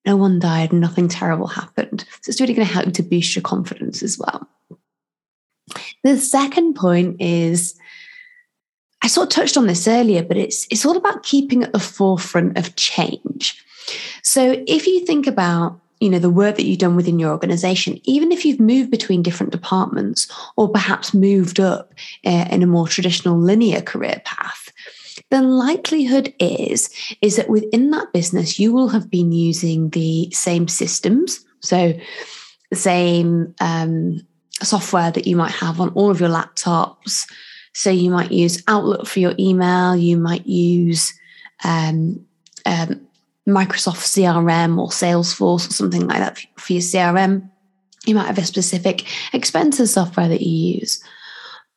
no 0.06 0.16
one 0.16 0.38
died, 0.38 0.72
nothing 0.72 1.08
terrible 1.08 1.46
happened. 1.46 2.04
So 2.20 2.30
it's 2.30 2.40
really 2.40 2.54
going 2.54 2.66
to 2.66 2.72
help 2.72 2.86
you 2.86 2.92
to 2.92 3.02
boost 3.02 3.34
your 3.34 3.42
confidence 3.42 4.02
as 4.02 4.18
well. 4.18 4.48
The 6.02 6.18
second 6.18 6.74
point 6.74 7.20
is 7.20 7.74
I 9.04 9.06
sort 9.06 9.26
of 9.26 9.34
touched 9.34 9.58
on 9.58 9.66
this 9.66 9.86
earlier, 9.86 10.22
but 10.22 10.38
it's 10.38 10.66
it's 10.70 10.86
all 10.86 10.96
about 10.96 11.24
keeping 11.24 11.62
at 11.62 11.74
the 11.74 11.78
forefront 11.78 12.56
of 12.56 12.74
change. 12.74 13.62
So 14.22 14.64
if 14.66 14.86
you 14.86 15.04
think 15.04 15.26
about 15.26 15.78
you 16.00 16.08
know 16.08 16.18
the 16.18 16.30
work 16.30 16.56
that 16.56 16.64
you've 16.64 16.78
done 16.78 16.96
within 16.96 17.18
your 17.18 17.30
organization 17.30 18.00
even 18.04 18.32
if 18.32 18.44
you've 18.44 18.58
moved 18.58 18.90
between 18.90 19.22
different 19.22 19.52
departments 19.52 20.30
or 20.56 20.68
perhaps 20.68 21.14
moved 21.14 21.60
up 21.60 21.94
uh, 22.26 22.46
in 22.50 22.62
a 22.62 22.66
more 22.66 22.88
traditional 22.88 23.38
linear 23.38 23.80
career 23.80 24.20
path 24.24 24.70
the 25.30 25.40
likelihood 25.40 26.34
is 26.40 26.90
is 27.22 27.36
that 27.36 27.48
within 27.48 27.90
that 27.90 28.12
business 28.12 28.58
you 28.58 28.72
will 28.72 28.88
have 28.88 29.08
been 29.08 29.32
using 29.32 29.88
the 29.90 30.28
same 30.32 30.66
systems 30.66 31.42
so 31.60 31.94
the 32.70 32.76
same 32.76 33.54
um, 33.60 34.20
software 34.62 35.12
that 35.12 35.26
you 35.26 35.36
might 35.36 35.52
have 35.52 35.80
on 35.80 35.90
all 35.90 36.10
of 36.10 36.20
your 36.20 36.28
laptops 36.28 37.24
so 37.74 37.90
you 37.90 38.10
might 38.10 38.32
use 38.32 38.62
outlook 38.68 39.06
for 39.06 39.20
your 39.20 39.34
email 39.38 39.94
you 39.94 40.16
might 40.16 40.46
use 40.46 41.12
um, 41.64 42.24
um, 42.66 43.00
microsoft 43.46 44.02
crm 44.14 44.78
or 44.78 44.88
salesforce 44.88 45.68
or 45.68 45.72
something 45.72 46.06
like 46.06 46.18
that 46.18 46.38
for 46.56 46.72
your 46.72 46.82
crm 46.82 47.48
you 48.06 48.14
might 48.14 48.26
have 48.26 48.38
a 48.38 48.44
specific 48.44 49.06
expenses 49.34 49.92
software 49.92 50.28
that 50.28 50.42
you 50.42 50.78
use 50.78 51.02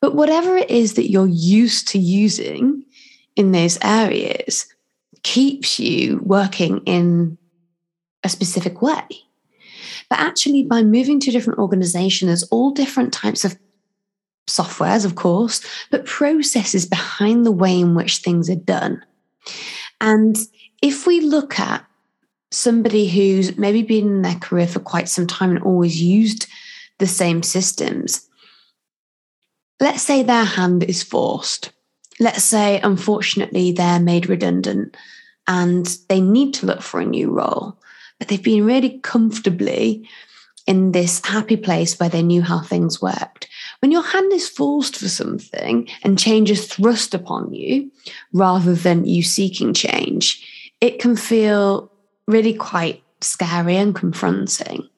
but 0.00 0.14
whatever 0.14 0.56
it 0.56 0.70
is 0.70 0.94
that 0.94 1.10
you're 1.10 1.26
used 1.26 1.88
to 1.88 1.98
using 1.98 2.84
in 3.36 3.52
those 3.52 3.78
areas 3.82 4.66
keeps 5.22 5.78
you 5.78 6.20
working 6.22 6.80
in 6.86 7.38
a 8.24 8.28
specific 8.28 8.82
way. 8.82 9.06
But 10.10 10.20
actually, 10.20 10.64
by 10.64 10.82
moving 10.82 11.20
to 11.20 11.30
a 11.30 11.32
different 11.32 11.58
organization, 11.58 12.28
there's 12.28 12.44
all 12.44 12.70
different 12.70 13.12
types 13.12 13.44
of 13.44 13.58
softwares, 14.48 15.04
of 15.04 15.14
course, 15.14 15.64
but 15.90 16.06
processes 16.06 16.86
behind 16.86 17.46
the 17.46 17.52
way 17.52 17.80
in 17.80 17.94
which 17.94 18.18
things 18.18 18.50
are 18.50 18.56
done. 18.56 19.04
And 20.00 20.36
if 20.82 21.06
we 21.06 21.20
look 21.20 21.58
at 21.58 21.84
somebody 22.50 23.08
who's 23.08 23.56
maybe 23.58 23.82
been 23.82 24.06
in 24.06 24.22
their 24.22 24.36
career 24.36 24.66
for 24.66 24.80
quite 24.80 25.08
some 25.08 25.26
time 25.26 25.50
and 25.50 25.62
always 25.62 26.00
used 26.00 26.46
the 26.98 27.06
same 27.06 27.42
systems, 27.42 28.28
let's 29.80 30.02
say 30.02 30.22
their 30.22 30.44
hand 30.44 30.82
is 30.82 31.02
forced 31.02 31.72
let's 32.20 32.44
say, 32.44 32.80
unfortunately, 32.82 33.72
they're 33.72 34.00
made 34.00 34.28
redundant 34.28 34.96
and 35.46 35.96
they 36.08 36.20
need 36.20 36.54
to 36.54 36.66
look 36.66 36.82
for 36.82 37.00
a 37.00 37.06
new 37.06 37.30
role, 37.30 37.76
but 38.18 38.28
they've 38.28 38.42
been 38.42 38.64
really 38.64 38.98
comfortably 39.00 40.08
in 40.66 40.92
this 40.92 41.24
happy 41.24 41.56
place 41.56 41.98
where 41.98 42.08
they 42.08 42.22
knew 42.22 42.42
how 42.42 42.60
things 42.60 43.00
worked. 43.00 43.47
When 43.80 43.92
your 43.92 44.02
hand 44.02 44.32
is 44.32 44.48
forced 44.48 44.96
for 44.96 45.08
something 45.08 45.88
and 46.02 46.18
change 46.18 46.50
is 46.50 46.66
thrust 46.66 47.14
upon 47.14 47.52
you 47.54 47.90
rather 48.32 48.74
than 48.74 49.06
you 49.06 49.22
seeking 49.22 49.72
change, 49.72 50.72
it 50.80 50.98
can 50.98 51.16
feel 51.16 51.92
really 52.26 52.54
quite 52.54 53.02
scary 53.20 53.76
and 53.76 53.94
confronting. 53.94 54.88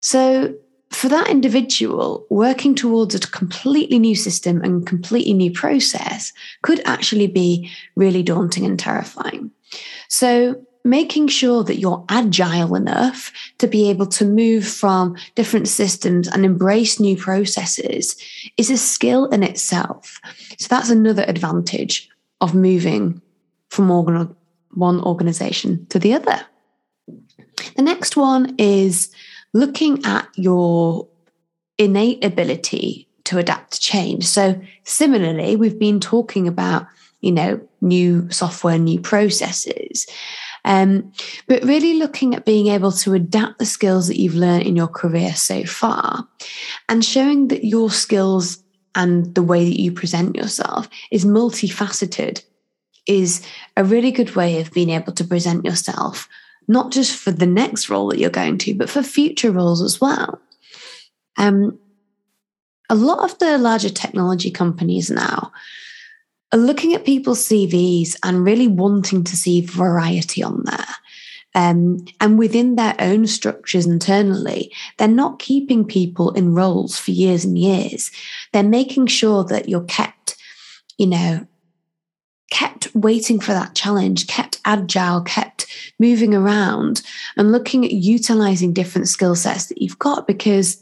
So 0.00 0.54
for 0.92 1.08
that 1.08 1.28
individual, 1.28 2.26
working 2.28 2.74
towards 2.74 3.14
a 3.14 3.20
completely 3.20 3.98
new 3.98 4.14
system 4.14 4.62
and 4.62 4.86
completely 4.86 5.32
new 5.32 5.50
process 5.50 6.32
could 6.62 6.80
actually 6.84 7.26
be 7.26 7.70
really 7.96 8.22
daunting 8.22 8.66
and 8.66 8.78
terrifying. 8.78 9.50
So, 10.08 10.62
making 10.84 11.28
sure 11.28 11.62
that 11.64 11.78
you're 11.78 12.04
agile 12.08 12.74
enough 12.74 13.32
to 13.58 13.66
be 13.66 13.88
able 13.88 14.06
to 14.06 14.24
move 14.24 14.66
from 14.66 15.16
different 15.34 15.68
systems 15.68 16.28
and 16.28 16.44
embrace 16.44 16.98
new 16.98 17.16
processes 17.16 18.16
is 18.56 18.70
a 18.70 18.76
skill 18.76 19.26
in 19.26 19.42
itself. 19.42 20.20
So, 20.58 20.66
that's 20.68 20.90
another 20.90 21.24
advantage 21.26 22.08
of 22.40 22.54
moving 22.54 23.22
from 23.70 23.90
organ- 23.90 24.34
one 24.74 25.00
organization 25.02 25.86
to 25.86 25.98
the 25.98 26.14
other. 26.14 26.44
The 27.76 27.82
next 27.82 28.16
one 28.16 28.54
is 28.58 29.10
looking 29.52 30.04
at 30.04 30.28
your 30.34 31.08
innate 31.78 32.24
ability 32.24 33.08
to 33.24 33.38
adapt 33.38 33.72
to 33.74 33.80
change. 33.80 34.24
So, 34.26 34.60
similarly, 34.84 35.56
we've 35.56 35.78
been 35.78 36.00
talking 36.00 36.48
about, 36.48 36.86
you 37.20 37.32
know, 37.32 37.60
new 37.80 38.30
software, 38.30 38.78
new 38.78 39.00
processes. 39.00 40.06
Um, 40.64 41.12
but 41.48 41.64
really 41.64 41.94
looking 41.94 42.34
at 42.34 42.44
being 42.44 42.68
able 42.68 42.92
to 42.92 43.14
adapt 43.14 43.58
the 43.58 43.66
skills 43.66 44.06
that 44.06 44.20
you've 44.20 44.36
learned 44.36 44.64
in 44.64 44.76
your 44.76 44.86
career 44.86 45.32
so 45.34 45.64
far 45.64 46.28
and 46.88 47.04
showing 47.04 47.48
that 47.48 47.64
your 47.64 47.90
skills 47.90 48.62
and 48.94 49.34
the 49.34 49.42
way 49.42 49.64
that 49.64 49.80
you 49.80 49.90
present 49.90 50.36
yourself 50.36 50.88
is 51.10 51.24
multifaceted 51.24 52.44
is 53.06 53.44
a 53.76 53.82
really 53.82 54.12
good 54.12 54.36
way 54.36 54.60
of 54.60 54.70
being 54.70 54.90
able 54.90 55.12
to 55.14 55.24
present 55.24 55.64
yourself 55.64 56.28
not 56.68 56.92
just 56.92 57.16
for 57.16 57.30
the 57.30 57.46
next 57.46 57.88
role 57.88 58.08
that 58.08 58.18
you're 58.18 58.30
going 58.30 58.58
to, 58.58 58.74
but 58.74 58.88
for 58.88 59.02
future 59.02 59.50
roles 59.50 59.82
as 59.82 60.00
well. 60.00 60.40
Um, 61.36 61.78
a 62.88 62.94
lot 62.94 63.24
of 63.24 63.38
the 63.38 63.58
larger 63.58 63.88
technology 63.88 64.50
companies 64.50 65.10
now 65.10 65.52
looking 66.58 66.94
at 66.94 67.04
people's 67.04 67.46
CVs 67.48 68.16
and 68.22 68.44
really 68.44 68.68
wanting 68.68 69.24
to 69.24 69.36
see 69.36 69.60
variety 69.62 70.42
on 70.42 70.62
there. 70.64 70.86
Um, 71.54 72.04
and 72.20 72.38
within 72.38 72.76
their 72.76 72.94
own 72.98 73.26
structures 73.26 73.86
internally, 73.86 74.72
they're 74.96 75.08
not 75.08 75.38
keeping 75.38 75.84
people 75.84 76.30
in 76.32 76.54
roles 76.54 76.98
for 76.98 77.10
years 77.10 77.44
and 77.44 77.58
years. 77.58 78.10
They're 78.52 78.62
making 78.62 79.08
sure 79.08 79.44
that 79.44 79.68
you're 79.68 79.84
kept, 79.84 80.36
you 80.96 81.06
know, 81.06 81.46
kept 82.50 82.94
waiting 82.94 83.40
for 83.40 83.52
that 83.52 83.74
challenge, 83.74 84.26
kept 84.26 84.60
agile, 84.64 85.22
kept 85.22 85.66
moving 85.98 86.34
around 86.34 87.02
and 87.36 87.52
looking 87.52 87.84
at 87.84 87.92
utilizing 87.92 88.72
different 88.72 89.08
skill 89.08 89.34
sets 89.34 89.66
that 89.66 89.80
you've 89.80 89.98
got 89.98 90.26
because 90.26 90.80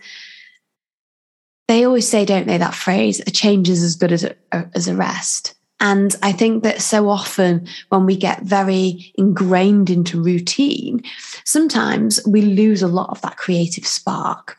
they 1.68 1.84
always 1.84 2.08
say, 2.08 2.24
don't 2.24 2.48
they, 2.48 2.58
that 2.58 2.74
phrase, 2.74 3.20
a 3.20 3.30
change 3.30 3.68
is 3.68 3.82
as 3.82 3.94
good 3.94 4.10
as 4.10 4.24
a, 4.24 4.34
as 4.74 4.88
a 4.88 4.96
rest. 4.96 5.54
And 5.80 6.14
I 6.22 6.32
think 6.32 6.62
that 6.62 6.82
so 6.82 7.08
often 7.08 7.66
when 7.88 8.04
we 8.04 8.16
get 8.16 8.42
very 8.42 9.12
ingrained 9.16 9.88
into 9.88 10.22
routine, 10.22 11.02
sometimes 11.44 12.20
we 12.26 12.42
lose 12.42 12.82
a 12.82 12.88
lot 12.88 13.10
of 13.10 13.20
that 13.22 13.38
creative 13.38 13.86
spark. 13.86 14.58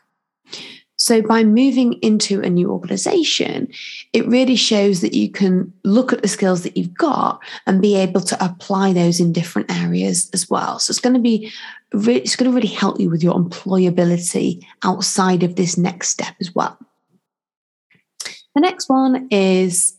So, 0.96 1.20
by 1.20 1.42
moving 1.42 1.94
into 1.94 2.40
a 2.42 2.50
new 2.50 2.70
organization, 2.70 3.72
it 4.12 4.24
really 4.28 4.54
shows 4.54 5.00
that 5.00 5.14
you 5.14 5.32
can 5.32 5.72
look 5.82 6.12
at 6.12 6.22
the 6.22 6.28
skills 6.28 6.62
that 6.62 6.76
you've 6.76 6.94
got 6.94 7.40
and 7.66 7.82
be 7.82 7.96
able 7.96 8.20
to 8.20 8.44
apply 8.44 8.92
those 8.92 9.18
in 9.18 9.32
different 9.32 9.68
areas 9.68 10.30
as 10.32 10.48
well. 10.48 10.78
So, 10.78 10.92
it's 10.92 11.00
going 11.00 11.14
to 11.14 11.20
be 11.20 11.52
it's 11.92 12.36
going 12.36 12.48
to 12.48 12.54
really 12.54 12.72
help 12.72 13.00
you 13.00 13.10
with 13.10 13.22
your 13.22 13.34
employability 13.34 14.64
outside 14.84 15.42
of 15.42 15.56
this 15.56 15.76
next 15.76 16.10
step 16.10 16.36
as 16.40 16.54
well. 16.54 16.78
The 18.54 18.60
next 18.60 18.88
one 18.88 19.26
is 19.32 19.96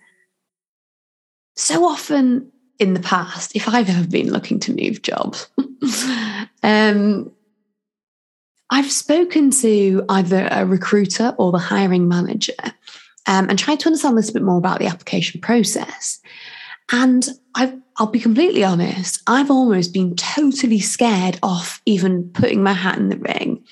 so 1.55 1.85
often 1.85 2.51
in 2.79 2.93
the 2.93 2.99
past, 2.99 3.55
if 3.55 3.67
I've 3.69 3.89
ever 3.89 4.07
been 4.07 4.31
looking 4.31 4.59
to 4.61 4.75
move 4.75 5.01
jobs, 5.01 5.47
um, 6.63 7.31
I've 8.69 8.91
spoken 8.91 9.51
to 9.51 10.03
either 10.09 10.47
a 10.49 10.65
recruiter 10.65 11.35
or 11.37 11.51
the 11.51 11.59
hiring 11.59 12.07
manager 12.07 12.53
um, 13.27 13.49
and 13.49 13.59
tried 13.59 13.79
to 13.81 13.87
understand 13.87 14.13
a 14.13 14.15
little 14.15 14.33
bit 14.33 14.43
more 14.43 14.57
about 14.57 14.79
the 14.79 14.87
application 14.87 15.41
process. 15.41 16.19
And 16.91 17.27
i 17.55 17.73
will 17.99 18.07
be 18.07 18.19
completely 18.19 18.63
honest, 18.63 19.21
I've 19.27 19.51
almost 19.51 19.93
been 19.93 20.15
totally 20.15 20.79
scared 20.79 21.39
off 21.43 21.81
even 21.85 22.29
putting 22.31 22.63
my 22.63 22.73
hat 22.73 22.97
in 22.97 23.09
the 23.09 23.17
ring 23.17 23.63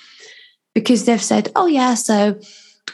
because 0.75 1.05
they've 1.05 1.21
said, 1.21 1.51
oh, 1.55 1.65
yeah, 1.65 1.95
so 1.95 2.39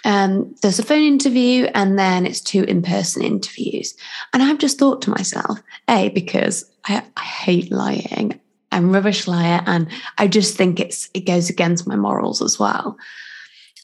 um, 0.05 0.55
there's 0.61 0.79
a 0.79 0.83
phone 0.83 1.03
interview 1.03 1.65
and 1.73 1.97
then 1.97 2.25
it's 2.25 2.41
two 2.41 2.63
in 2.63 2.81
person 2.81 3.23
interviews. 3.23 3.95
And 4.33 4.41
I've 4.43 4.57
just 4.57 4.79
thought 4.79 5.01
to 5.03 5.09
myself, 5.09 5.59
A, 5.89 6.09
because 6.09 6.69
I, 6.85 7.03
I 7.15 7.21
hate 7.21 7.71
lying. 7.71 8.39
I'm 8.71 8.93
rubbish 8.93 9.27
liar 9.27 9.61
and 9.65 9.87
I 10.17 10.27
just 10.27 10.55
think 10.55 10.79
it's 10.79 11.09
it 11.13 11.21
goes 11.25 11.49
against 11.49 11.87
my 11.87 11.95
morals 11.95 12.41
as 12.41 12.59
well. 12.59 12.97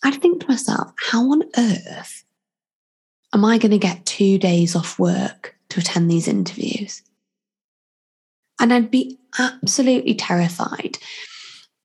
I'd 0.04 0.22
think 0.22 0.42
to 0.42 0.48
myself, 0.48 0.94
how 0.98 1.32
on 1.32 1.44
earth 1.58 2.24
am 3.34 3.46
I 3.46 3.58
going 3.58 3.72
to 3.72 3.78
get 3.78 4.06
two 4.06 4.38
days 4.38 4.76
off 4.76 5.00
work 5.00 5.56
to 5.70 5.80
attend 5.80 6.12
these 6.12 6.28
interviews? 6.28 7.02
And 8.60 8.74
I'd 8.74 8.92
be 8.92 9.20
absolutely 9.40 10.16
terrified. 10.16 10.98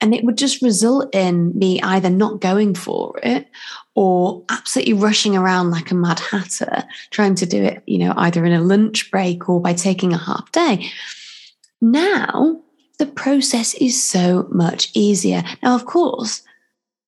And 0.00 0.14
it 0.14 0.24
would 0.24 0.38
just 0.38 0.62
result 0.62 1.12
in 1.14 1.58
me 1.58 1.80
either 1.82 2.08
not 2.08 2.40
going 2.40 2.74
for 2.74 3.18
it 3.22 3.48
or 3.96 4.44
absolutely 4.48 4.94
rushing 4.94 5.36
around 5.36 5.72
like 5.72 5.90
a 5.90 5.94
mad 5.94 6.20
hatter, 6.20 6.84
trying 7.10 7.34
to 7.36 7.46
do 7.46 7.62
it, 7.62 7.82
you 7.86 7.98
know, 7.98 8.14
either 8.16 8.44
in 8.44 8.52
a 8.52 8.62
lunch 8.62 9.10
break 9.10 9.48
or 9.48 9.60
by 9.60 9.72
taking 9.72 10.12
a 10.12 10.18
half 10.18 10.52
day. 10.52 10.88
Now, 11.80 12.60
the 12.98 13.06
process 13.06 13.74
is 13.74 14.00
so 14.00 14.46
much 14.50 14.90
easier. 14.94 15.42
Now, 15.62 15.74
of 15.74 15.86
course, 15.86 16.42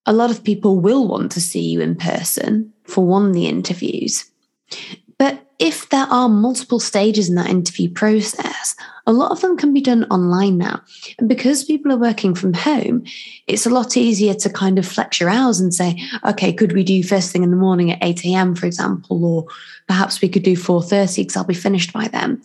a 0.07 0.13
lot 0.13 0.31
of 0.31 0.43
people 0.43 0.81
will 0.81 1.07
want 1.07 1.31
to 1.33 1.41
see 1.41 1.63
you 1.63 1.81
in 1.81 1.95
person 1.95 2.73
for 2.85 3.05
one 3.05 3.33
the 3.33 3.47
interviews. 3.47 4.29
But 5.19 5.47
if 5.59 5.89
there 5.91 6.07
are 6.07 6.29
multiple 6.29 6.81
stages 6.81 7.29
in 7.29 7.35
that 7.35 7.51
interview 7.51 7.91
process, 7.91 8.75
a 9.11 9.13
lot 9.13 9.33
of 9.33 9.41
them 9.41 9.57
can 9.57 9.75
be 9.75 9.81
done 9.81 10.05
online 10.05 10.57
now. 10.57 10.81
And 11.19 11.29
because 11.29 11.65
people 11.65 11.91
are 11.91 11.99
working 11.99 12.33
from 12.33 12.55
home, 12.55 13.03
it's 13.49 13.67
a 13.67 13.71
lot 13.71 13.97
easier 13.97 14.35
to 14.35 14.49
kind 14.49 14.79
of 14.79 14.87
flex 14.87 15.19
your 15.19 15.29
hours 15.29 15.59
and 15.59 15.75
say, 15.75 16.01
okay, 16.25 16.53
could 16.53 16.73
we 16.73 16.85
do 16.85 17.03
first 17.03 17.33
thing 17.33 17.43
in 17.43 17.51
the 17.51 17.57
morning 17.57 17.91
at 17.91 17.99
8 18.03 18.25
a.m., 18.27 18.55
for 18.55 18.67
example, 18.67 19.25
or 19.25 19.47
perhaps 19.89 20.23
we 20.23 20.29
could 20.29 20.45
do 20.45 20.57
4:30 20.57 21.17
because 21.17 21.37
I'll 21.37 21.45
be 21.45 21.55
finished 21.55 21.93
by 21.93 22.07
then. 22.07 22.41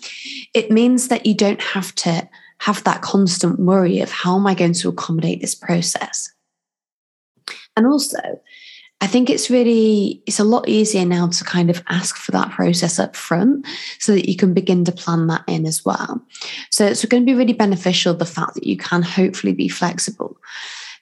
It 0.56 0.72
means 0.72 1.10
that 1.10 1.28
you 1.28 1.36
don't 1.36 1.62
have 1.62 1.94
to 1.96 2.28
have 2.58 2.84
that 2.84 3.04
constant 3.04 3.60
worry 3.60 4.00
of 4.00 4.10
how 4.10 4.36
am 4.36 4.48
I 4.48 4.56
going 4.56 4.74
to 4.74 4.90
accommodate 4.90 5.42
this 5.42 5.54
process? 5.54 6.34
And 7.78 7.86
also, 7.86 8.42
I 9.02 9.08
think 9.08 9.30
it's 9.30 9.50
really 9.50 10.24
it's 10.26 10.40
a 10.40 10.46
lot 10.46 10.70
easier 10.70 11.06
now 11.06 11.28
to 11.28 11.44
kind 11.44 11.70
of 11.70 11.84
ask 11.90 12.16
for 12.16 12.32
that 12.32 12.52
process 12.52 12.98
up 12.98 13.16
front 13.16 13.68
so 14.00 14.14
that 14.14 14.30
you 14.30 14.36
can 14.36 14.54
begin 14.54 14.86
to 14.86 14.92
plan 14.92 15.28
that 15.28 15.44
in 15.48 15.66
as 15.66 15.84
well. 15.84 16.22
So 16.72 16.86
it's 16.86 17.04
going 17.06 17.24
to 17.24 17.32
be 17.32 17.38
really 17.38 17.54
beneficial 17.54 18.14
the 18.14 18.26
fact 18.26 18.56
that 18.56 18.66
you 18.66 18.78
can 18.78 19.02
hopefully 19.02 19.54
be 19.54 19.68
flexible. 19.68 20.38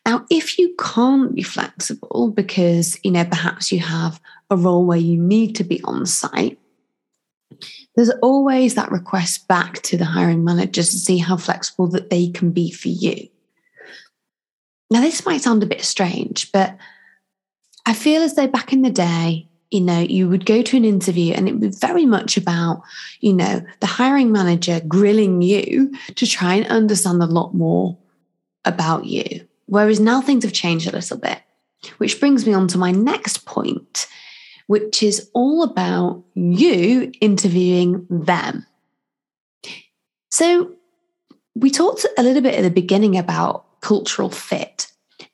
Now, 0.06 0.26
if 0.30 0.60
you 0.60 0.76
can't 0.78 1.34
be 1.34 1.44
flexible 1.44 2.32
because, 2.36 3.00
you 3.04 3.12
know, 3.12 3.24
perhaps 3.24 3.72
you 3.72 3.80
have 3.80 4.20
a 4.50 4.58
role 4.58 4.86
where 4.86 4.98
you 4.98 5.18
need 5.18 5.56
to 5.56 5.64
be 5.64 5.82
on 5.84 6.06
site, 6.06 6.60
there's 7.96 8.12
always 8.22 8.76
that 8.76 8.92
request 8.92 9.48
back 9.48 9.82
to 9.84 9.98
the 9.98 10.06
hiring 10.06 10.44
managers 10.44 10.90
to 10.90 10.98
see 10.98 11.20
how 11.20 11.38
flexible 11.38 11.88
that 11.88 12.10
they 12.10 12.28
can 12.28 12.52
be 12.52 12.70
for 12.72 12.90
you. 12.90 13.30
Now, 14.92 15.00
this 15.02 15.26
might 15.26 15.42
sound 15.42 15.64
a 15.64 15.68
bit 15.68 15.84
strange, 15.84 16.52
but 16.52 16.78
I 17.86 17.94
feel 17.94 18.22
as 18.22 18.36
though 18.36 18.48
back 18.48 18.72
in 18.72 18.82
the 18.82 18.90
day, 18.90 19.48
you 19.72 19.82
know, 19.82 20.00
you 20.00 20.30
would 20.30 20.46
go 20.46 20.62
to 20.62 20.78
an 20.78 20.86
interview 20.86 21.34
and 21.34 21.50
it 21.50 21.54
would 21.54 21.62
be 21.62 21.68
very 21.70 22.06
much 22.06 22.38
about, 22.38 22.84
you 23.22 23.34
know, 23.34 23.62
the 23.80 23.88
hiring 23.88 24.32
manager 24.32 24.80
grilling 24.88 25.42
you 25.42 25.92
to 26.16 26.28
try 26.28 26.54
and 26.54 26.68
understand 26.68 27.22
a 27.24 27.28
lot 27.28 27.54
more 27.56 27.98
about 28.66 29.06
you. 29.06 29.48
Whereas 29.66 30.00
now 30.00 30.22
things 30.22 30.44
have 30.44 30.54
changed 30.54 30.88
a 30.88 30.92
little 30.92 31.18
bit, 31.18 31.42
which 31.98 32.20
brings 32.20 32.46
me 32.46 32.54
on 32.54 32.68
to 32.70 32.78
my 32.78 32.92
next 32.92 33.46
point, 33.46 34.08
which 34.68 35.02
is 35.02 35.30
all 35.34 35.64
about 35.64 36.24
you 36.36 37.12
interviewing 37.20 38.06
them. 38.10 38.66
So, 40.30 40.74
we 41.56 41.70
talked 41.70 42.06
a 42.18 42.24
little 42.24 42.42
bit 42.42 42.56
at 42.56 42.64
the 42.64 42.70
beginning 42.70 43.18
about 43.18 43.82
cultural 43.82 44.30
fit. 44.30 44.92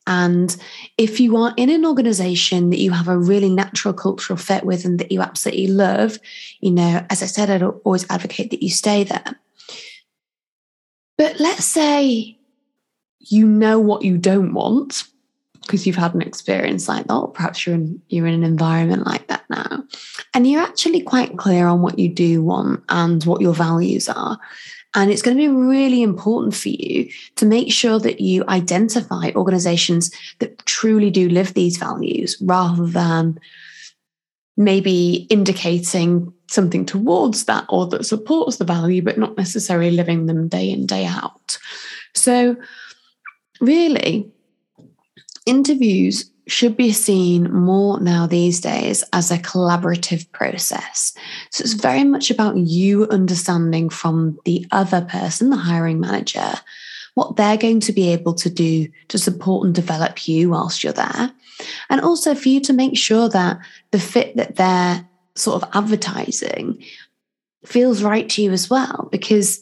And 0.09 0.57
if 0.97 1.19
you 1.19 1.37
are 1.37 1.53
in 1.55 1.69
an 1.69 1.85
organization 1.85 2.71
that 2.71 2.79
you 2.79 2.89
have 2.91 3.07
a 3.07 3.17
really 3.17 3.49
natural 3.49 3.93
cultural 3.93 4.37
fit 4.37 4.65
with 4.65 4.83
and 4.83 4.99
that 4.99 5.11
you 5.11 5.21
absolutely 5.21 5.67
love, 5.67 6.17
you 6.61 6.71
know, 6.71 7.05
as 7.11 7.21
I 7.21 7.27
said, 7.27 7.51
I'd 7.51 7.61
always 7.61 8.09
advocate 8.09 8.49
that 8.49 8.63
you 8.63 8.71
stay 8.71 9.03
there. 9.03 9.39
But 11.19 11.39
let's 11.39 11.65
say 11.65 12.39
you 13.19 13.45
know 13.45 13.79
what 13.79 14.01
you 14.01 14.17
don't 14.17 14.53
want 14.53 15.03
because 15.61 15.85
you've 15.85 15.95
had 15.95 16.15
an 16.15 16.23
experience 16.23 16.87
like 16.87 17.05
that, 17.05 17.13
or 17.13 17.27
perhaps 17.27 17.67
you're 17.67 17.75
in 17.75 18.01
you're 18.09 18.25
in 18.25 18.33
an 18.33 18.43
environment 18.43 19.05
like 19.05 19.27
that 19.27 19.43
now, 19.51 19.83
and 20.33 20.47
you're 20.47 20.63
actually 20.63 21.01
quite 21.01 21.37
clear 21.37 21.67
on 21.67 21.83
what 21.83 21.99
you 21.99 22.09
do 22.09 22.41
want 22.41 22.83
and 22.89 23.23
what 23.25 23.41
your 23.41 23.53
values 23.53 24.09
are. 24.09 24.39
And 24.95 25.11
it's 25.11 25.21
going 25.21 25.37
to 25.37 25.41
be 25.41 25.47
really 25.47 26.01
important 26.01 26.55
for 26.55 26.69
you 26.69 27.09
to 27.35 27.45
make 27.45 27.71
sure 27.71 27.99
that 27.99 28.19
you 28.19 28.43
identify 28.47 29.31
organizations 29.35 30.11
that 30.39 30.65
truly 30.65 31.11
do 31.11 31.29
live 31.29 31.53
these 31.53 31.77
values 31.77 32.37
rather 32.41 32.87
than 32.87 33.39
maybe 34.57 35.27
indicating 35.29 36.33
something 36.49 36.85
towards 36.85 37.45
that 37.45 37.65
or 37.69 37.87
that 37.87 38.05
supports 38.05 38.57
the 38.57 38.65
value, 38.65 39.01
but 39.01 39.17
not 39.17 39.37
necessarily 39.37 39.91
living 39.91 40.25
them 40.25 40.47
day 40.47 40.69
in, 40.69 40.85
day 40.85 41.05
out. 41.05 41.57
So, 42.15 42.57
really, 43.61 44.29
interviews 45.45 46.29
should 46.51 46.75
be 46.75 46.91
seen 46.91 47.51
more 47.51 47.99
now 47.99 48.27
these 48.27 48.59
days 48.59 49.03
as 49.13 49.31
a 49.31 49.37
collaborative 49.37 50.29
process. 50.31 51.13
So 51.51 51.63
it's 51.63 51.75
mm. 51.75 51.81
very 51.81 52.03
much 52.03 52.31
about 52.31 52.57
you 52.57 53.07
understanding 53.07 53.89
from 53.89 54.39
the 54.45 54.65
other 54.71 55.01
person, 55.01 55.49
the 55.49 55.57
hiring 55.57 55.99
manager, 55.99 56.53
what 57.15 57.35
they're 57.35 57.57
going 57.57 57.79
to 57.81 57.93
be 57.93 58.09
able 58.09 58.33
to 58.35 58.49
do 58.49 58.87
to 59.09 59.17
support 59.17 59.65
and 59.65 59.75
develop 59.75 60.27
you 60.27 60.49
whilst 60.49 60.83
you're 60.83 60.93
there. 60.93 61.31
And 61.89 62.01
also 62.01 62.35
for 62.35 62.49
you 62.49 62.61
to 62.61 62.73
make 62.73 62.97
sure 62.97 63.29
that 63.29 63.59
the 63.91 63.99
fit 63.99 64.35
that 64.37 64.55
they're 64.55 65.07
sort 65.35 65.61
of 65.61 65.69
advertising 65.73 66.83
feels 67.65 68.03
right 68.03 68.29
to 68.29 68.41
you 68.41 68.51
as 68.51 68.69
well. 68.69 69.09
Because 69.11 69.61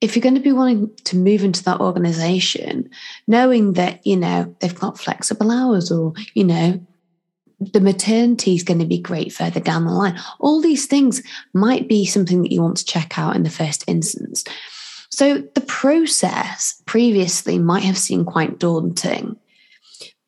if 0.00 0.16
you're 0.16 0.22
going 0.22 0.34
to 0.34 0.40
be 0.40 0.52
wanting 0.52 0.90
to 1.04 1.16
move 1.16 1.44
into 1.44 1.62
that 1.64 1.80
organization, 1.80 2.88
knowing 3.26 3.74
that, 3.74 4.04
you 4.06 4.16
know, 4.16 4.54
they've 4.60 4.78
got 4.78 4.98
flexible 4.98 5.50
hours 5.50 5.90
or, 5.92 6.14
you 6.34 6.44
know, 6.44 6.80
the 7.60 7.80
maternity 7.80 8.54
is 8.54 8.62
going 8.62 8.80
to 8.80 8.86
be 8.86 8.98
great 8.98 9.32
further 9.32 9.60
down 9.60 9.84
the 9.84 9.92
line. 9.92 10.18
All 10.38 10.62
these 10.62 10.86
things 10.86 11.22
might 11.52 11.88
be 11.88 12.06
something 12.06 12.42
that 12.42 12.52
you 12.52 12.62
want 12.62 12.78
to 12.78 12.84
check 12.84 13.18
out 13.18 13.36
in 13.36 13.42
the 13.42 13.50
first 13.50 13.84
instance. 13.86 14.44
So 15.10 15.38
the 15.54 15.60
process 15.60 16.82
previously 16.86 17.58
might 17.58 17.82
have 17.82 17.98
seemed 17.98 18.26
quite 18.26 18.58
daunting. 18.58 19.36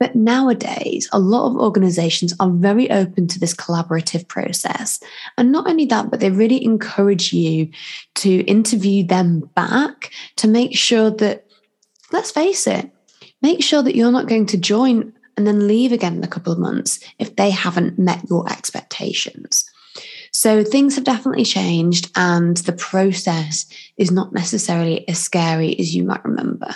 But 0.03 0.17
nowadays, 0.17 1.09
a 1.13 1.21
lot 1.21 1.47
of 1.47 1.57
organizations 1.57 2.35
are 2.41 2.51
very 2.51 2.91
open 2.91 3.29
to 3.29 3.39
this 3.39 3.55
collaborative 3.55 4.27
process. 4.27 4.99
And 5.39 5.53
not 5.53 5.69
only 5.69 5.85
that, 5.85 6.11
but 6.11 6.19
they 6.19 6.29
really 6.29 6.65
encourage 6.65 7.33
you 7.33 7.71
to 8.17 8.41
interview 8.47 9.07
them 9.07 9.49
back 9.55 10.11
to 10.39 10.49
make 10.49 10.77
sure 10.77 11.13
that, 11.13 11.47
let's 12.11 12.33
face 12.33 12.67
it, 12.67 12.91
make 13.43 13.63
sure 13.63 13.81
that 13.85 13.95
you're 13.95 14.11
not 14.11 14.27
going 14.27 14.47
to 14.47 14.59
join 14.59 15.13
and 15.37 15.47
then 15.47 15.69
leave 15.69 15.93
again 15.93 16.17
in 16.17 16.25
a 16.25 16.29
couple 16.35 16.53
of 16.53 16.59
months 16.59 16.99
if 17.21 17.37
they 17.37 17.51
haven't 17.51 17.97
met 17.97 18.29
your 18.29 18.51
expectations. 18.51 19.71
So 20.33 20.65
things 20.65 20.97
have 20.97 21.05
definitely 21.05 21.45
changed, 21.45 22.11
and 22.17 22.57
the 22.57 22.73
process 22.73 23.67
is 23.99 24.11
not 24.11 24.33
necessarily 24.33 25.09
as 25.09 25.21
scary 25.21 25.79
as 25.79 25.95
you 25.95 26.03
might 26.03 26.25
remember. 26.25 26.75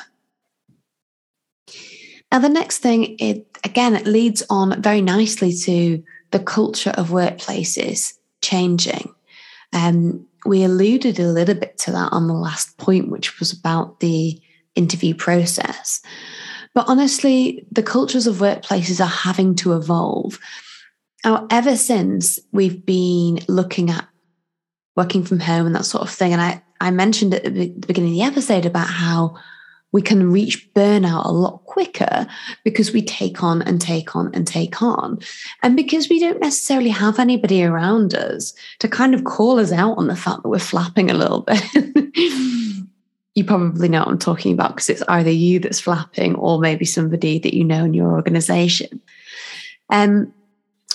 Now, 2.32 2.40
the 2.40 2.48
next 2.48 2.78
thing, 2.78 3.16
it 3.18 3.46
again, 3.64 3.94
it 3.94 4.06
leads 4.06 4.42
on 4.50 4.80
very 4.82 5.00
nicely 5.00 5.52
to 5.52 6.02
the 6.32 6.40
culture 6.40 6.90
of 6.90 7.08
workplaces 7.08 8.14
changing. 8.42 9.14
Um, 9.72 10.26
we 10.44 10.64
alluded 10.64 11.18
a 11.18 11.28
little 11.28 11.54
bit 11.54 11.78
to 11.78 11.92
that 11.92 12.12
on 12.12 12.28
the 12.28 12.34
last 12.34 12.76
point, 12.78 13.10
which 13.10 13.38
was 13.40 13.52
about 13.52 14.00
the 14.00 14.40
interview 14.74 15.14
process. 15.14 16.00
But 16.74 16.88
honestly, 16.88 17.66
the 17.72 17.82
cultures 17.82 18.26
of 18.26 18.36
workplaces 18.36 19.00
are 19.00 19.08
having 19.08 19.54
to 19.56 19.74
evolve. 19.74 20.38
Now, 21.24 21.46
ever 21.50 21.76
since 21.76 22.38
we've 22.52 22.84
been 22.84 23.40
looking 23.48 23.90
at 23.90 24.06
working 24.94 25.24
from 25.24 25.40
home 25.40 25.66
and 25.66 25.74
that 25.74 25.86
sort 25.86 26.02
of 26.02 26.10
thing, 26.10 26.32
and 26.32 26.40
I, 26.40 26.62
I 26.80 26.90
mentioned 26.90 27.34
at 27.34 27.44
the 27.44 27.68
beginning 27.70 28.10
of 28.10 28.16
the 28.16 28.22
episode 28.22 28.66
about 28.66 28.88
how 28.88 29.36
we 29.96 30.02
can 30.02 30.30
reach 30.30 30.70
burnout 30.74 31.24
a 31.24 31.32
lot 31.32 31.64
quicker 31.64 32.26
because 32.64 32.92
we 32.92 33.00
take 33.00 33.42
on 33.42 33.62
and 33.62 33.80
take 33.80 34.14
on 34.14 34.30
and 34.34 34.46
take 34.46 34.82
on. 34.82 35.18
And 35.62 35.74
because 35.74 36.10
we 36.10 36.20
don't 36.20 36.38
necessarily 36.38 36.90
have 36.90 37.18
anybody 37.18 37.64
around 37.64 38.14
us 38.14 38.52
to 38.80 38.88
kind 38.88 39.14
of 39.14 39.24
call 39.24 39.58
us 39.58 39.72
out 39.72 39.96
on 39.96 40.08
the 40.08 40.14
fact 40.14 40.42
that 40.42 40.50
we're 40.50 40.58
flapping 40.58 41.10
a 41.10 41.14
little 41.14 41.40
bit. 41.40 41.64
you 43.34 43.42
probably 43.46 43.88
know 43.88 44.00
what 44.00 44.08
I'm 44.08 44.18
talking 44.18 44.52
about 44.52 44.74
because 44.74 44.90
it's 44.90 45.02
either 45.08 45.30
you 45.30 45.60
that's 45.60 45.80
flapping 45.80 46.34
or 46.34 46.60
maybe 46.60 46.84
somebody 46.84 47.38
that 47.38 47.54
you 47.54 47.64
know 47.64 47.86
in 47.86 47.94
your 47.94 48.12
organization. 48.12 49.00
Um, 49.88 50.30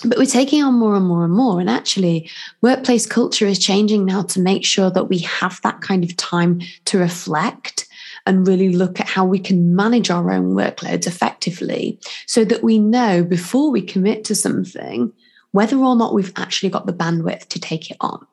but 0.04 0.16
we're 0.16 0.26
taking 0.26 0.62
on 0.62 0.74
more 0.74 0.94
and 0.94 1.06
more 1.06 1.24
and 1.24 1.34
more. 1.34 1.58
And 1.58 1.68
actually, 1.68 2.30
workplace 2.60 3.04
culture 3.04 3.46
is 3.46 3.58
changing 3.58 4.04
now 4.04 4.22
to 4.22 4.38
make 4.38 4.64
sure 4.64 4.90
that 4.90 5.08
we 5.08 5.18
have 5.18 5.60
that 5.64 5.80
kind 5.80 6.04
of 6.04 6.16
time 6.16 6.60
to 6.84 6.98
reflect 6.98 7.81
and 8.26 8.46
really 8.46 8.74
look 8.74 9.00
at 9.00 9.08
how 9.08 9.24
we 9.24 9.38
can 9.38 9.74
manage 9.74 10.10
our 10.10 10.30
own 10.30 10.54
workloads 10.54 11.06
effectively 11.06 11.98
so 12.26 12.44
that 12.44 12.62
we 12.62 12.78
know 12.78 13.24
before 13.24 13.70
we 13.70 13.82
commit 13.82 14.24
to 14.24 14.34
something 14.34 15.12
whether 15.52 15.76
or 15.76 15.94
not 15.94 16.14
we've 16.14 16.32
actually 16.36 16.70
got 16.70 16.86
the 16.86 16.92
bandwidth 16.92 17.46
to 17.48 17.60
take 17.60 17.90
it 17.90 17.96
on. 18.00 18.26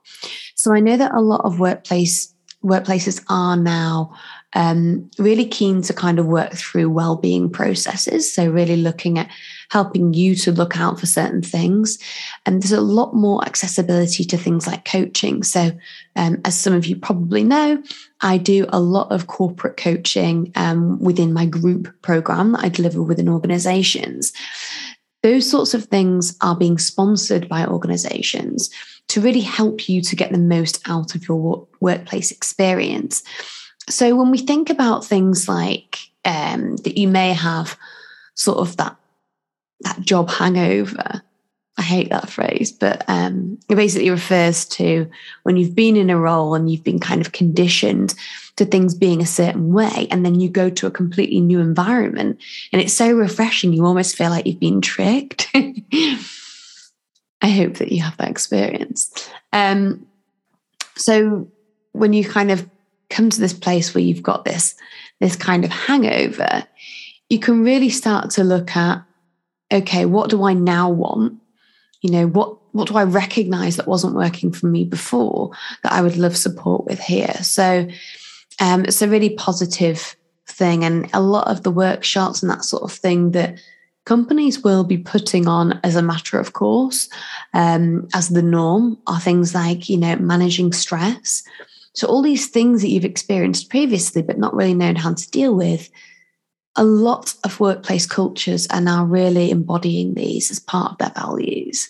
So 0.55 0.73
I 0.73 0.79
know 0.79 0.97
that 0.97 1.13
a 1.13 1.21
lot 1.21 1.41
of 1.43 1.59
workplace 1.59 2.33
workplaces 2.63 3.23
are 3.29 3.55
now 3.55 4.13
um, 4.53 5.09
really 5.19 5.45
keen 5.45 5.81
to 5.83 5.93
kind 5.93 6.17
of 6.17 6.25
work 6.25 6.53
through 6.53 6.89
well-being 6.89 7.49
processes. 7.49 8.33
So 8.33 8.49
really 8.49 8.77
looking 8.77 9.19
at 9.19 9.29
helping 9.69 10.13
you 10.13 10.35
to 10.35 10.51
look 10.51 10.77
out 10.77 10.99
for 10.99 11.05
certain 11.05 11.43
things. 11.43 11.99
And 12.45 12.61
there's 12.61 12.71
a 12.71 12.81
lot 12.81 13.13
more 13.13 13.43
accessibility 13.45 14.23
to 14.23 14.37
things 14.37 14.65
like 14.65 14.85
coaching. 14.85 15.43
So 15.43 15.71
um, 16.15 16.41
as 16.45 16.59
some 16.59 16.73
of 16.73 16.87
you 16.87 16.95
probably 16.95 17.43
know, 17.43 17.81
I 18.21 18.37
do 18.37 18.65
a 18.69 18.79
lot 18.79 19.11
of 19.11 19.27
corporate 19.27 19.77
coaching 19.77 20.51
um, 20.55 20.99
within 20.99 21.31
my 21.31 21.45
group 21.45 21.93
program 22.01 22.53
that 22.53 22.63
I 22.63 22.69
deliver 22.69 23.03
within 23.03 23.29
organizations. 23.29 24.33
Those 25.21 25.49
sorts 25.49 25.73
of 25.73 25.85
things 25.85 26.35
are 26.41 26.55
being 26.55 26.77
sponsored 26.77 27.47
by 27.49 27.65
organizations 27.65 28.69
to 29.09 29.21
really 29.21 29.41
help 29.41 29.89
you 29.89 30.01
to 30.01 30.15
get 30.15 30.31
the 30.31 30.37
most 30.37 30.81
out 30.87 31.13
of 31.13 31.27
your 31.27 31.67
workplace 31.81 32.31
experience. 32.31 33.21
So 33.89 34.15
when 34.15 34.31
we 34.31 34.37
think 34.37 34.69
about 34.69 35.05
things 35.05 35.47
like 35.47 35.97
um, 36.25 36.77
that 36.77 36.97
you 36.97 37.07
may 37.07 37.33
have 37.33 37.77
sort 38.35 38.59
of 38.59 38.77
that 38.77 38.95
that 39.81 40.01
job 40.01 40.29
hangover, 40.29 41.21
I 41.77 41.81
hate 41.81 42.09
that 42.09 42.29
phrase, 42.29 42.73
but 42.73 43.05
um, 43.07 43.57
it 43.69 43.75
basically 43.75 44.09
refers 44.09 44.65
to 44.65 45.09
when 45.43 45.55
you've 45.55 45.75
been 45.75 45.95
in 45.95 46.09
a 46.09 46.19
role 46.19 46.53
and 46.53 46.69
you've 46.69 46.83
been 46.83 46.99
kind 46.99 47.21
of 47.21 47.31
conditioned 47.31 48.13
to 48.57 48.65
things 48.65 48.93
being 48.93 49.21
a 49.21 49.25
certain 49.25 49.71
way, 49.71 50.07
and 50.11 50.25
then 50.25 50.41
you 50.41 50.49
go 50.49 50.69
to 50.69 50.87
a 50.87 50.91
completely 50.91 51.39
new 51.39 51.59
environment, 51.59 52.37
and 52.73 52.81
it's 52.81 52.93
so 52.93 53.13
refreshing. 53.13 53.71
You 53.71 53.85
almost 53.85 54.17
feel 54.17 54.29
like 54.29 54.45
you've 54.45 54.59
been 54.59 54.81
tricked. 54.81 55.49
I 57.41 57.49
hope 57.49 57.75
that 57.75 57.91
you 57.91 58.01
have 58.03 58.17
that 58.17 58.29
experience. 58.29 59.29
Um, 59.53 60.05
so 60.97 61.47
when 61.93 62.11
you 62.11 62.25
kind 62.25 62.51
of 62.51 62.69
come 63.09 63.29
to 63.29 63.39
this 63.39 63.53
place 63.53 63.93
where 63.93 64.03
you've 64.03 64.23
got 64.23 64.45
this 64.45 64.75
this 65.19 65.35
kind 65.35 65.65
of 65.65 65.71
hangover, 65.71 66.65
you 67.29 67.39
can 67.39 67.63
really 67.63 67.89
start 67.89 68.29
to 68.31 68.43
look 68.43 68.75
at 68.75 69.03
okay, 69.71 70.05
what 70.05 70.29
do 70.29 70.43
I 70.43 70.53
now 70.53 70.89
want? 70.89 71.39
You 72.01 72.11
know, 72.11 72.27
what 72.27 72.57
what 72.71 72.87
do 72.87 72.95
I 72.95 73.03
recognize 73.03 73.75
that 73.75 73.87
wasn't 73.87 74.15
working 74.15 74.51
for 74.51 74.67
me 74.67 74.83
before 74.85 75.51
that 75.83 75.91
I 75.91 76.01
would 76.01 76.17
love 76.17 76.37
support 76.37 76.85
with 76.85 76.99
here? 76.99 77.33
So 77.41 77.87
um, 78.59 78.85
it's 78.85 79.01
a 79.01 79.07
really 79.07 79.31
positive 79.31 80.15
thing. 80.47 80.83
And 80.83 81.09
a 81.13 81.21
lot 81.21 81.47
of 81.47 81.63
the 81.63 81.71
workshops 81.71 82.41
and 82.41 82.51
that 82.51 82.65
sort 82.65 82.83
of 82.83 82.91
thing 82.91 83.31
that 83.31 83.59
companies 84.05 84.63
will 84.63 84.83
be 84.83 84.97
putting 84.97 85.47
on 85.47 85.79
as 85.83 85.95
a 85.95 86.01
matter 86.01 86.39
of 86.39 86.53
course, 86.53 87.09
um, 87.53 88.07
as 88.13 88.29
the 88.29 88.41
norm, 88.41 88.97
are 89.07 89.19
things 89.19 89.53
like, 89.53 89.89
you 89.89 89.97
know, 89.97 90.15
managing 90.17 90.73
stress. 90.73 91.43
So 91.99 92.07
all 92.07 92.21
these 92.21 92.47
things 92.47 92.81
that 92.81 92.87
you've 92.87 93.03
experienced 93.03 93.69
previously, 93.69 94.21
but 94.21 94.37
not 94.37 94.55
really 94.55 94.73
known 94.73 94.95
how 94.95 95.13
to 95.13 95.31
deal 95.31 95.53
with, 95.53 95.89
a 96.77 96.83
lot 96.85 97.35
of 97.43 97.59
workplace 97.59 98.05
cultures 98.05 98.67
are 98.67 98.79
now 98.79 99.03
really 99.03 99.51
embodying 99.51 100.13
these 100.13 100.49
as 100.49 100.61
part 100.61 100.93
of 100.93 100.97
their 100.97 101.11
values. 101.21 101.89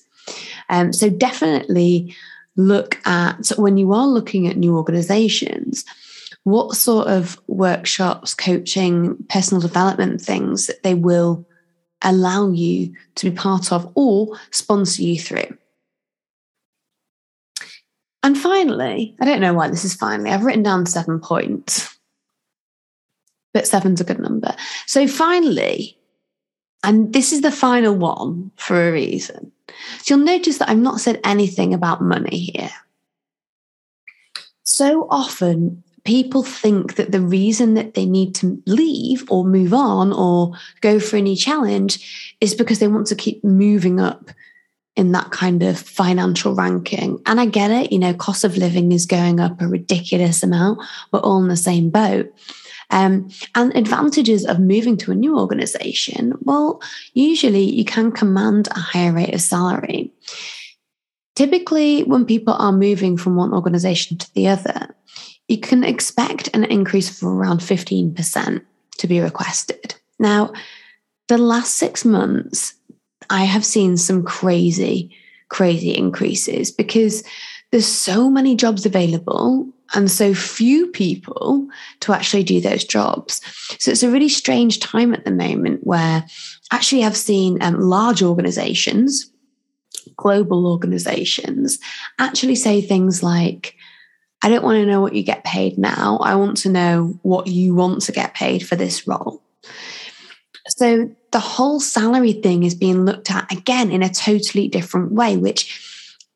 Um, 0.67 0.93
so 0.93 1.12
definitely 1.12 2.15
look 2.56 2.98
at 3.06 3.50
when 3.58 3.78
you 3.78 3.93
are 3.93 4.08
looking 4.08 4.48
at 4.48 4.58
new 4.58 4.76
organizations, 4.76 5.86
what 6.43 6.76
sort 6.76 7.08
of 7.08 7.39
workshops, 7.45 8.34
coaching, 8.34 9.15
personal 9.30 9.62
development 9.62 10.22
things 10.22 10.65
that 10.65 10.82
they 10.82 10.95
will 10.95 11.48
allow 12.02 12.50
you 12.50 12.95
to 13.13 13.30
be 13.30 13.36
part 13.36 13.72
of 13.72 13.91
or 13.93 14.39
sponsor 14.50 15.04
you 15.04 15.19
through. 15.19 15.56
And 18.21 18.38
finally, 18.38 19.15
I 19.21 19.25
don't 19.25 19.41
know 19.41 19.53
why 19.53 19.69
this 19.69 19.86
is 19.86 19.93
finally, 19.93 20.32
I've 20.32 20.43
written 20.43 20.63
down 20.63 20.86
seven 20.86 21.19
points 21.19 21.99
but 23.53 23.67
seven's 23.67 24.01
a 24.01 24.03
good 24.03 24.19
number. 24.19 24.55
So 24.86 25.08
finally, 25.08 25.97
and 26.84 27.13
this 27.13 27.34
is 27.34 27.41
the 27.41 27.51
final 27.51 27.95
one 27.95 28.51
for 28.55 28.88
a 28.88 28.91
reason. 28.91 29.51
So 29.99 30.15
you'll 30.15 30.25
notice 30.25 30.58
that 30.58 30.69
I've 30.69 30.77
not 30.77 31.01
said 31.01 31.19
anything 31.23 31.73
about 31.73 32.01
money 32.01 32.51
here. 32.53 32.71
So 34.63 35.08
often, 35.10 35.84
people 36.05 36.43
think 36.43 36.95
that 36.95 37.12
the 37.12 37.21
reason 37.21 37.73
that 37.73 37.95
they 37.95 38.05
need 38.05 38.34
to 38.36 38.62
leave 38.65 39.29
or 39.29 39.43
move 39.43 39.73
on 39.73 40.13
or 40.13 40.53
go 40.82 40.99
for 40.99 41.17
a 41.17 41.21
new 41.21 41.36
challenge 41.36 42.36
is 42.39 42.55
because 42.55 42.79
they 42.79 42.88
want 42.88 43.08
to 43.08 43.15
keep 43.15 43.43
moving 43.43 43.99
up 43.99 44.29
in 44.99 45.13
that 45.13 45.31
kind 45.31 45.63
of 45.63 45.79
financial 45.79 46.53
ranking. 46.53 47.21
And 47.25 47.39
I 47.39 47.45
get 47.45 47.71
it, 47.71 47.89
you 47.89 47.97
know, 47.97 48.13
cost 48.13 48.43
of 48.43 48.57
living 48.57 48.91
is 48.91 49.05
going 49.05 49.39
up 49.39 49.62
a 49.62 49.67
ridiculous 49.67 50.43
amount. 50.43 50.81
We're 51.13 51.21
all 51.21 51.41
in 51.41 51.47
the 51.47 51.55
same 51.55 51.89
boat. 51.89 52.29
Um, 52.89 53.29
and 53.55 53.73
advantages 53.77 54.45
of 54.45 54.59
moving 54.59 54.97
to 54.97 55.13
a 55.13 55.15
new 55.15 55.39
organization, 55.39 56.33
well, 56.41 56.81
usually 57.13 57.63
you 57.63 57.85
can 57.85 58.12
command 58.12 58.67
a 58.71 58.79
higher 58.79 59.13
rate 59.13 59.33
of 59.33 59.39
salary. 59.39 60.12
Typically, 61.33 62.03
when 62.03 62.25
people 62.25 62.55
are 62.55 62.73
moving 62.73 63.15
from 63.15 63.38
one 63.38 63.53
organization 63.53 64.17
to 64.17 64.33
the 64.33 64.49
other, 64.49 64.93
you 65.47 65.59
can 65.62 65.85
expect 65.85 66.49
an 66.53 66.65
increase 66.65 67.09
of 67.09 67.25
around 67.25 67.62
15% 67.62 68.62
to 68.97 69.07
be 69.07 69.21
requested. 69.21 69.95
Now, 70.19 70.51
the 71.29 71.38
last 71.38 71.75
six 71.75 72.03
months, 72.03 72.73
I 73.30 73.44
have 73.44 73.65
seen 73.65 73.98
some 73.98 74.24
crazy, 74.24 75.15
crazy 75.50 75.96
increases 75.96 76.72
because 76.72 77.24
there's 77.72 77.86
so 77.86 78.30
many 78.30 78.56
jobs 78.56 78.86
available 78.86 79.68
and 79.94 80.10
so 80.10 80.34
few 80.34 80.88
people 80.88 81.68
to 82.02 82.13
actually 82.13 82.44
do 82.44 82.62
those 82.62 82.84
jobs. 82.84 83.42
So 83.80 83.92
it's 83.92 84.04
a 84.04 84.10
really 84.10 84.30
strange 84.30 84.80
time 84.80 85.13
at 85.13 85.26
the 85.26 85.32
moment 85.32 85.86
where 85.86 86.26
actually 86.72 87.04
I've 87.04 87.18
seen 87.18 87.62
um, 87.62 87.80
large 87.80 88.22
organizations, 88.22 89.32
global 90.15 90.68
organizations, 90.68 91.80
actually 92.20 92.56
say 92.56 92.82
things 92.82 93.24
like, 93.24 93.76
I 94.44 94.50
don't 94.50 94.63
want 94.63 94.78
to 94.78 94.86
know 94.86 95.02
what 95.02 95.15
you 95.15 95.24
get 95.24 95.44
paid 95.44 95.78
now. 95.78 96.18
I 96.22 96.36
want 96.36 96.58
to 96.58 96.70
know 96.70 97.20
what 97.24 97.48
you 97.48 97.76
want 97.76 98.02
to 98.04 98.12
get 98.12 98.34
paid 98.34 98.65
for 98.65 98.76
this 98.76 99.08
role. 99.08 99.44
So 100.80 101.13
the 101.34 101.42
whole 101.42 101.82
salary 101.82 102.32
thing 102.32 102.63
is 102.63 102.74
being 102.74 103.04
looked 103.04 103.30
at 103.30 103.52
again 103.52 103.92
in 103.92 104.02
a 104.02 104.08
totally 104.08 104.70
different 104.70 105.12
way, 105.12 105.36
which 105.36 105.78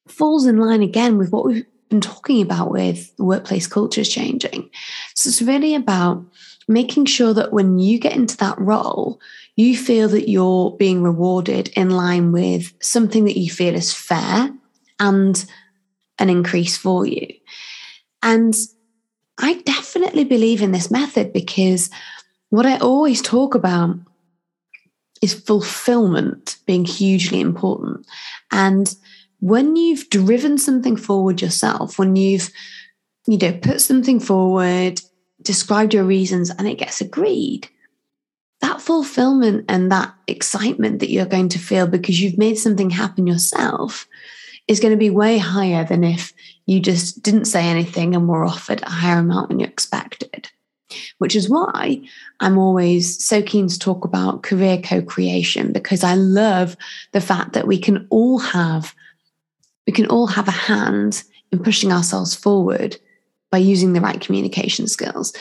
falls 0.10 0.46
in 0.46 0.58
line 0.58 0.84
again 0.84 1.18
with 1.18 1.32
what 1.32 1.46
we've 1.46 1.66
been 1.88 2.02
talking 2.02 2.42
about 2.42 2.70
with 2.70 3.14
workplace 3.18 3.68
cultures 3.68 4.10
changing. 4.10 4.70
So 5.16 5.30
it's 5.30 5.42
really 5.42 5.76
about 5.76 6.26
making 6.68 7.06
sure 7.06 7.34
that 7.34 7.54
when 7.54 7.80
you 7.80 7.98
get 7.98 8.18
into 8.18 8.36
that 8.36 8.60
role, 8.60 9.22
you 9.56 9.78
feel 9.78 10.10
that 10.10 10.28
you're 10.28 10.72
being 10.72 11.04
rewarded 11.04 11.70
in 11.78 11.92
line 11.92 12.34
with 12.34 12.74
something 12.82 13.24
that 13.24 13.40
you 13.40 13.50
feel 13.50 13.76
is 13.76 13.94
fair 13.94 14.54
and 15.00 15.46
an 16.20 16.30
increase 16.30 16.76
for 16.76 17.06
you. 17.06 17.28
And 18.22 18.54
I 19.38 19.62
definitely 19.62 20.26
believe 20.26 20.62
in 20.62 20.74
this 20.74 20.92
method 20.92 21.32
because 21.32 21.90
what 22.50 22.66
I 22.66 22.78
always 22.80 23.22
talk 23.22 23.56
about 23.56 24.00
is 25.24 25.34
fulfillment 25.34 26.58
being 26.66 26.84
hugely 26.84 27.40
important. 27.40 28.06
And 28.52 28.94
when 29.40 29.78
you've 29.78 30.10
driven 30.10 30.58
something 30.58 30.98
forward 30.98 31.42
yourself, 31.42 31.98
when 31.98 32.18
you've, 32.18 32.50
you 33.26 33.38
know, 33.38 33.54
put 33.54 33.80
something 33.80 34.20
forward, 34.20 35.00
described 35.42 35.94
your 35.94 36.04
reasons, 36.04 36.50
and 36.50 36.68
it 36.68 36.78
gets 36.78 37.00
agreed, 37.00 37.70
that 38.60 38.82
fulfillment 38.82 39.64
and 39.70 39.90
that 39.94 40.14
excitement 40.28 41.00
that 41.00 41.10
you're 41.10 41.26
going 41.26 41.48
to 41.50 41.60
feel 41.60 41.88
because 41.88 42.20
you've 42.20 42.38
made 42.38 42.58
something 42.58 42.90
happen 42.90 43.26
yourself 43.26 44.06
is 44.68 44.82
going 44.82 44.92
to 44.92 44.98
be 44.98 45.10
way 45.10 45.38
higher 45.38 45.86
than 45.86 46.04
if 46.04 46.34
you 46.66 46.82
just 46.82 47.24
didn't 47.24 47.46
say 47.46 47.64
anything 47.64 48.14
and 48.14 48.28
were 48.28 48.44
offered 48.44 48.82
a 48.82 48.90
higher 48.90 49.20
amount 49.20 49.48
than 49.48 49.60
you 49.62 49.66
expected. 49.66 50.50
Which 51.18 51.36
is 51.36 51.50
why 51.50 52.02
I'm 52.40 52.58
always 52.58 53.24
so 53.24 53.42
keen 53.42 53.68
to 53.68 53.80
talk 53.80 54.06
about 54.06 54.44
career 54.44 54.80
co 54.84 55.02
creation 55.02 55.72
because 55.72 56.04
I 56.04 56.16
love 56.16 56.76
the 57.12 57.22
fact 57.22 57.54
that 57.54 57.68
we 57.68 57.78
can 57.78 58.08
all 58.10 58.40
have 58.40 58.94
we 59.88 59.94
can 59.94 60.08
all 60.08 60.28
have 60.28 60.48
a 60.48 60.52
hand 60.52 61.24
in 61.52 61.60
pushing 61.60 61.92
ourselves 61.92 62.36
forward 62.36 62.98
by 63.52 63.58
using 63.58 63.94
the 63.94 64.02
right 64.02 64.20
communication 64.20 64.88
skills. 64.88 65.34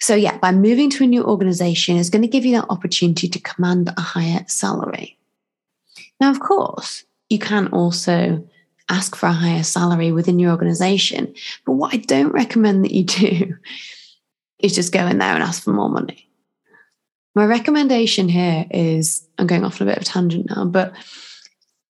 So, 0.00 0.14
yeah, 0.14 0.36
by 0.38 0.50
moving 0.50 0.90
to 0.90 1.04
a 1.04 1.06
new 1.06 1.22
organization 1.22 1.96
is 1.96 2.10
going 2.10 2.22
to 2.22 2.28
give 2.28 2.44
you 2.44 2.56
that 2.56 2.70
opportunity 2.70 3.28
to 3.28 3.38
command 3.38 3.92
a 3.96 4.00
higher 4.00 4.44
salary. 4.48 5.18
Now, 6.20 6.30
of 6.30 6.40
course, 6.40 7.04
you 7.28 7.38
can 7.38 7.68
also 7.68 8.48
ask 8.88 9.14
for 9.14 9.26
a 9.26 9.32
higher 9.32 9.62
salary 9.62 10.10
within 10.10 10.38
your 10.38 10.50
organization. 10.50 11.34
But 11.64 11.74
what 11.74 11.94
I 11.94 11.98
don't 11.98 12.32
recommend 12.32 12.84
that 12.84 12.92
you 12.92 13.04
do 13.04 13.56
is 14.62 14.74
just 14.74 14.92
go 14.92 15.06
in 15.06 15.18
there 15.18 15.34
and 15.34 15.42
ask 15.42 15.64
for 15.64 15.72
more 15.72 15.88
money. 15.88 16.28
My 17.34 17.46
recommendation 17.46 18.28
here 18.28 18.66
is 18.70 19.26
I'm 19.38 19.46
going 19.46 19.64
off 19.64 19.80
on 19.80 19.88
a 19.88 19.90
bit 19.90 19.98
of 19.98 20.02
a 20.02 20.06
tangent 20.06 20.50
now, 20.54 20.64
but 20.64 20.92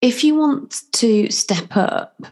if 0.00 0.24
you 0.24 0.34
want 0.34 0.82
to 0.92 1.30
step 1.30 1.76
up, 1.76 2.22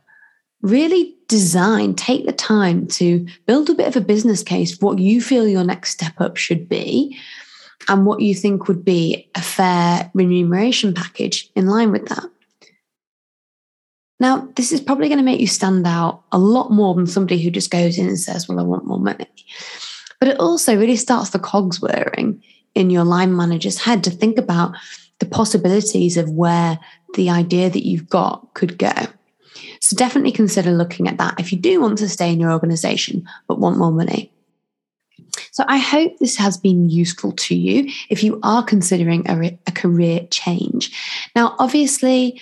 really 0.62 1.16
design, 1.28 1.94
take 1.94 2.26
the 2.26 2.32
time 2.32 2.86
to 2.86 3.26
build 3.46 3.70
a 3.70 3.74
bit 3.74 3.88
of 3.88 3.96
a 3.96 4.04
business 4.04 4.42
case 4.42 4.80
what 4.80 4.98
you 4.98 5.20
feel 5.20 5.46
your 5.46 5.64
next 5.64 5.90
step 5.90 6.12
up 6.20 6.36
should 6.36 6.68
be 6.68 7.16
and 7.88 8.04
what 8.04 8.20
you 8.20 8.34
think 8.34 8.68
would 8.68 8.84
be 8.84 9.30
a 9.34 9.42
fair 9.42 10.10
remuneration 10.14 10.92
package 10.92 11.50
in 11.54 11.66
line 11.66 11.90
with 11.92 12.06
that. 12.08 12.24
Now, 14.18 14.48
this 14.54 14.70
is 14.70 14.82
probably 14.82 15.08
going 15.08 15.18
to 15.18 15.24
make 15.24 15.40
you 15.40 15.46
stand 15.46 15.86
out 15.86 16.24
a 16.30 16.38
lot 16.38 16.70
more 16.70 16.94
than 16.94 17.06
somebody 17.06 17.40
who 17.40 17.50
just 17.50 17.70
goes 17.70 17.98
in 17.98 18.06
and 18.06 18.20
says, 18.20 18.48
Well, 18.48 18.60
I 18.60 18.62
want 18.62 18.84
more 18.84 19.00
money. 19.00 19.26
But 20.20 20.28
it 20.28 20.38
also 20.38 20.76
really 20.76 20.96
starts 20.96 21.30
the 21.30 21.38
cogs 21.38 21.80
whirring 21.80 22.42
in 22.74 22.90
your 22.90 23.04
line 23.04 23.34
manager's 23.34 23.78
head 23.78 24.04
to 24.04 24.10
think 24.10 24.38
about 24.38 24.76
the 25.18 25.26
possibilities 25.26 26.16
of 26.16 26.30
where 26.30 26.78
the 27.14 27.30
idea 27.30 27.68
that 27.70 27.86
you've 27.86 28.08
got 28.08 28.54
could 28.54 28.78
go. 28.78 28.92
So 29.80 29.96
definitely 29.96 30.32
consider 30.32 30.70
looking 30.70 31.08
at 31.08 31.18
that 31.18 31.40
if 31.40 31.52
you 31.52 31.58
do 31.58 31.80
want 31.80 31.98
to 31.98 32.08
stay 32.08 32.32
in 32.32 32.40
your 32.40 32.52
organization 32.52 33.26
but 33.48 33.58
want 33.58 33.78
more 33.78 33.90
money. 33.90 34.32
So 35.52 35.64
I 35.66 35.78
hope 35.78 36.18
this 36.18 36.36
has 36.36 36.56
been 36.56 36.88
useful 36.88 37.32
to 37.32 37.54
you 37.54 37.90
if 38.08 38.22
you 38.22 38.38
are 38.42 38.62
considering 38.62 39.28
a, 39.28 39.58
a 39.66 39.72
career 39.72 40.26
change. 40.30 40.92
Now, 41.34 41.56
obviously, 41.58 42.40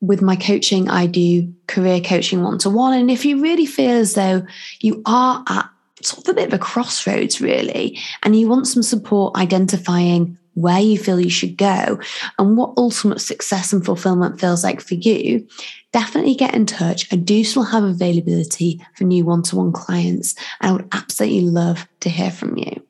with 0.00 0.20
my 0.20 0.36
coaching, 0.36 0.88
I 0.88 1.06
do 1.06 1.52
career 1.68 2.00
coaching 2.00 2.42
one 2.42 2.58
to 2.58 2.70
one. 2.70 2.98
And 2.98 3.10
if 3.10 3.24
you 3.24 3.40
really 3.40 3.66
feel 3.66 3.92
as 3.92 4.14
though 4.14 4.44
you 4.80 5.02
are 5.06 5.44
at 5.48 5.68
sort 6.04 6.28
of 6.28 6.32
a 6.32 6.36
bit 6.36 6.48
of 6.48 6.54
a 6.54 6.58
crossroads, 6.58 7.40
really, 7.40 7.98
and 8.22 8.38
you 8.38 8.48
want 8.48 8.66
some 8.66 8.82
support 8.82 9.36
identifying 9.36 10.38
where 10.54 10.80
you 10.80 10.98
feel 10.98 11.20
you 11.20 11.30
should 11.30 11.56
go 11.56 11.98
and 12.38 12.56
what 12.56 12.74
ultimate 12.76 13.20
success 13.20 13.72
and 13.72 13.84
fulfillment 13.84 14.40
feels 14.40 14.62
like 14.62 14.80
for 14.80 14.94
you, 14.94 15.46
definitely 15.92 16.34
get 16.34 16.54
in 16.54 16.66
touch. 16.66 17.10
I 17.12 17.16
do 17.16 17.42
still 17.44 17.62
have 17.62 17.84
availability 17.84 18.84
for 18.94 19.04
new 19.04 19.24
one 19.24 19.42
to 19.44 19.56
one 19.56 19.72
clients, 19.72 20.34
and 20.60 20.70
I 20.70 20.72
would 20.72 20.88
absolutely 20.92 21.42
love 21.42 21.86
to 22.00 22.10
hear 22.10 22.30
from 22.30 22.56
you. 22.56 22.82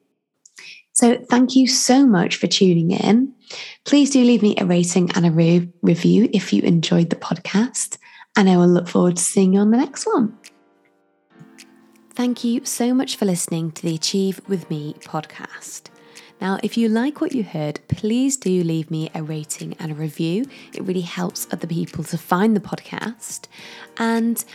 So, 0.95 1.17
thank 1.29 1.55
you 1.55 1.67
so 1.67 2.05
much 2.05 2.35
for 2.35 2.47
tuning 2.47 2.91
in. 2.91 3.33
Please 3.83 4.11
do 4.11 4.23
leave 4.23 4.43
me 4.43 4.55
a 4.57 4.65
rating 4.65 5.11
and 5.11 5.25
a 5.25 5.31
re- 5.31 5.69
review 5.81 6.29
if 6.33 6.53
you 6.53 6.61
enjoyed 6.61 7.09
the 7.09 7.15
podcast, 7.15 7.97
and 8.35 8.49
I 8.49 8.57
will 8.57 8.67
look 8.67 8.87
forward 8.87 9.17
to 9.17 9.23
seeing 9.23 9.53
you 9.53 9.59
on 9.59 9.71
the 9.71 9.77
next 9.77 10.05
one. 10.05 10.37
Thank 12.15 12.43
you 12.43 12.63
so 12.63 12.93
much 12.93 13.15
for 13.15 13.25
listening 13.25 13.71
to 13.71 13.81
the 13.81 13.95
Achieve 13.95 14.39
With 14.47 14.69
Me 14.69 14.93
podcast. 14.99 15.83
Now, 16.39 16.59
if 16.61 16.77
you 16.77 16.87
like 16.87 17.19
what 17.19 17.31
you 17.31 17.43
heard, 17.43 17.79
please 17.87 18.37
do 18.37 18.63
leave 18.63 18.91
me 18.91 19.09
a 19.15 19.23
rating 19.23 19.75
and 19.79 19.91
a 19.91 19.95
review. 19.95 20.45
It 20.73 20.83
really 20.83 21.01
helps 21.01 21.47
other 21.51 21.65
people 21.65 22.03
to 22.03 22.17
find 22.19 22.55
the 22.55 22.59
podcast. 22.59 23.45
And 23.97 24.45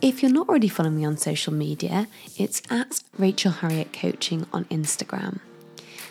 if 0.00 0.22
you're 0.22 0.32
not 0.32 0.48
already 0.48 0.68
following 0.68 0.98
me 0.98 1.04
on 1.04 1.16
social 1.16 1.52
media, 1.52 2.06
it's 2.38 2.62
at 2.70 3.02
Rachel 3.18 3.52
Harriet 3.52 3.92
Coaching 3.92 4.46
on 4.52 4.66
Instagram. 4.66 5.40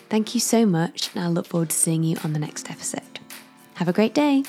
Thank 0.10 0.34
you 0.34 0.42
so 0.42 0.66
much, 0.66 1.12
and 1.16 1.24
I 1.24 1.28
look 1.28 1.46
forward 1.48 1.70
to 1.70 1.76
seeing 1.76 2.04
you 2.04 2.18
on 2.26 2.34
the 2.34 2.40
next 2.40 2.70
episode. 2.70 3.20
Have 3.76 3.88
a 3.88 3.94
great 3.94 4.14
day. 4.14 4.44